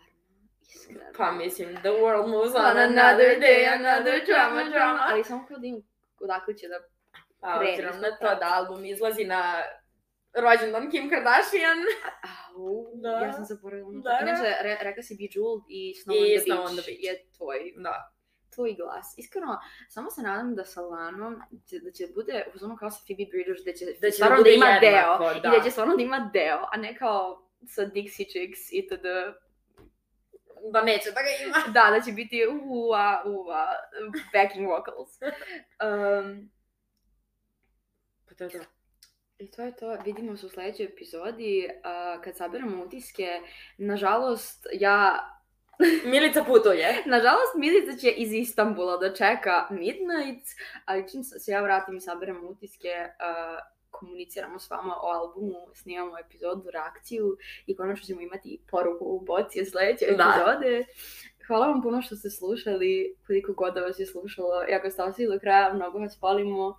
Iskreno. 0.62 1.12
Pa 1.18 1.32
mislim, 1.32 1.76
the 1.76 1.90
world 1.90 2.28
moves 2.28 2.56
on 2.56 2.66
On 2.66 2.78
another 2.78 3.40
day, 3.40 3.74
another 3.80 4.26
drama, 4.26 4.64
drama. 4.70 5.08
Ali 5.12 5.24
samo 5.24 5.46
kao 5.48 5.58
da 5.58 5.68
im 5.68 5.84
odakle 6.20 6.58
će 6.58 6.68
da... 6.68 6.80
Pa, 7.40 7.60
obzirom 7.60 8.02
na 8.02 8.18
to 8.18 8.36
da 8.40 8.50
album 8.54 8.86
izlazi 8.86 9.24
na 9.24 9.62
rođendan 10.36 10.92
Kim 10.92 11.10
Kardashian. 11.10 11.78
Au, 12.50 12.68
Au, 12.68 12.92
Da. 12.96 13.10
ja 13.12 13.34
sam 13.34 13.46
zaboravila 13.46 13.92
to. 13.94 14.00
Da. 14.00 14.20
Inače, 14.22 14.56
re, 14.62 14.78
rekla 14.82 15.04
si 15.04 15.16
Bejeweled 15.16 15.64
i 15.70 15.94
Snow, 15.96 16.16
I 16.16 16.20
on, 16.20 16.28
the 16.30 16.46
Snow 16.46 16.60
on 16.62 16.74
the 16.74 16.84
Beach. 16.84 17.04
je 17.04 17.26
tvoj, 17.32 17.74
Da. 17.78 18.12
tvoj 18.50 18.74
glas. 18.74 19.14
Iskreno, 19.18 19.60
samo 19.90 20.12
se 20.12 20.22
nadam 20.22 20.56
da 20.56 20.66
sa 20.66 20.82
Lanom, 20.82 21.36
će, 21.66 21.80
da 21.80 21.92
će 21.92 22.08
bude 22.16 22.46
u 22.56 22.58
zonu 22.58 22.76
kao 22.76 22.90
sa 22.92 23.00
Phoebe 23.06 23.26
Bridgers, 23.32 23.62
da 23.66 23.74
će, 23.74 23.86
Da 24.02 24.08
će 24.08 24.12
stvarno 24.14 24.44
da 24.44 24.50
ima 24.50 24.66
jednako, 24.68 25.24
deo. 25.24 25.34
da. 25.34 25.48
I 25.48 25.58
da 25.58 25.64
će 25.64 25.72
stvarno 25.72 25.96
da 25.96 26.04
ima 26.04 26.30
deo, 26.34 26.60
a 26.72 26.78
ne 26.78 26.96
kao 26.96 27.42
sa 27.68 27.82
Dixie 27.84 28.30
Chicks 28.30 28.62
itd. 28.72 29.06
Da 30.72 30.82
neće 30.82 31.12
da 31.12 31.22
ga 31.22 31.30
ima. 31.46 31.58
Da, 31.70 31.92
da 31.92 32.02
će 32.02 32.12
biti 32.12 32.48
uva, 32.64 33.24
uva, 33.26 33.68
backing 34.34 34.68
vocals. 34.68 35.10
Um, 35.82 36.50
Pa 38.28 38.36
to 38.36 38.44
je 38.44 38.50
to. 38.50 38.60
I 39.40 39.52
to 39.52 39.62
je 39.62 39.76
to, 39.76 39.98
vidimo 40.06 40.38
se 40.38 40.46
u 40.46 40.50
sledećoj 40.50 40.86
epizodi. 40.86 41.68
Uh, 41.68 42.24
kad 42.24 42.38
saberemo 42.38 42.84
utiske, 42.84 43.28
nažalost, 43.78 44.68
ja 44.74 45.30
Milica 46.12 46.44
putuje. 46.44 47.04
Nažalost, 47.16 47.56
Milica 47.58 47.98
će 47.98 48.10
iz 48.10 48.34
Istambula 48.34 48.98
da 48.98 49.14
čeka 49.14 49.68
Midnight, 49.72 50.48
ali 50.86 51.10
čim 51.12 51.24
se 51.24 51.52
ja 51.52 51.62
vratim 51.62 51.98
i 51.98 52.02
saberemo 52.02 52.48
utiske, 52.50 52.90
uh, 52.90 53.60
komuniciramo 53.90 54.60
s 54.60 54.70
vama 54.70 54.96
o 55.02 55.08
albumu, 55.08 55.68
snimamo 55.74 56.20
epizodu, 56.20 56.70
reakciju 56.72 57.38
i 57.66 57.76
konačno 57.76 58.06
ćemo 58.06 58.22
imati 58.22 58.60
poruku 58.72 59.06
u 59.06 59.20
boci 59.20 59.62
od 59.62 59.68
sledeće 59.68 60.06
Da. 60.06 60.12
epizode. 60.12 60.86
Hvala 61.48 61.68
vam 61.68 61.82
puno 61.82 62.02
što 62.02 62.16
ste 62.16 62.30
slušali, 62.30 63.16
koliko 63.28 63.54
god 63.54 63.74
da 63.74 63.82
vas 63.82 64.00
je 64.00 64.06
slušalo. 64.06 64.66
I 64.70 64.74
ako 64.74 64.90
ste 64.90 65.04
ostali 65.04 65.28
do 65.28 65.40
kraja, 65.40 65.74
mnogo 65.74 66.00
vas 66.00 66.18
volimo 66.22 66.78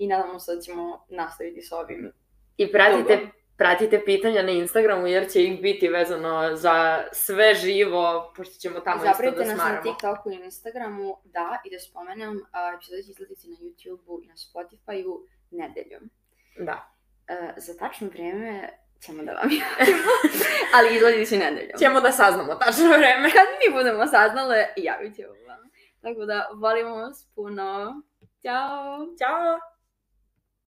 i 0.00 0.06
nadamo 0.06 0.38
se 0.38 0.54
da 0.54 0.60
ćemo 0.60 1.06
nastaviti 1.08 1.62
s 1.62 1.72
ovim. 1.72 2.12
I 2.56 2.72
pratite, 2.72 3.16
Dugo. 3.16 3.32
pratite 3.56 4.02
pitanja 4.04 4.42
na 4.42 4.50
Instagramu 4.50 5.06
jer 5.06 5.30
će 5.30 5.44
ih 5.44 5.62
biti 5.62 5.88
vezano 5.88 6.56
za 6.56 7.04
sve 7.12 7.54
živo, 7.54 8.32
pošto 8.36 8.54
ćemo 8.54 8.80
tamo 8.80 9.04
isto 9.04 9.22
da 9.22 9.30
nas 9.30 9.48
na 9.48 9.54
smaramo. 9.54 9.82
TikToku 9.82 10.30
i 10.30 10.38
na 10.38 10.44
Instagramu, 10.44 11.16
da, 11.24 11.60
i 11.64 11.70
da 11.70 11.78
spomenem, 11.78 12.42
a, 12.52 12.72
epizode 12.76 13.02
će 13.02 13.10
izlaziti 13.10 13.48
na 13.48 13.56
YouTubeu 13.56 14.24
i 14.24 14.26
na 14.26 14.34
Spotifyu 14.34 15.20
nedeljom. 15.50 16.10
Da. 16.58 16.94
E, 17.28 17.54
za 17.56 17.76
tačno 17.76 18.08
vreme 18.08 18.68
ćemo 19.00 19.22
da 19.22 19.32
vam 19.32 19.50
javimo, 19.62 20.12
ali 20.74 20.96
izlazit 20.96 21.28
će 21.28 21.38
nedeljom. 21.38 21.78
Ćemo 21.78 22.00
da 22.00 22.12
saznamo 22.12 22.54
tačno 22.54 22.88
vreme. 22.88 23.30
Kad 23.30 23.46
mi 23.60 23.74
budemo 23.74 24.06
saznale, 24.06 24.66
javit 24.76 25.16
ćemo 25.16 25.32
vam. 25.48 25.70
Tako 26.02 26.24
da, 26.24 26.48
volimo 26.54 26.96
vas 26.96 27.28
puno. 27.34 28.02
Ćao! 28.42 29.06
Ćao! 29.18 29.69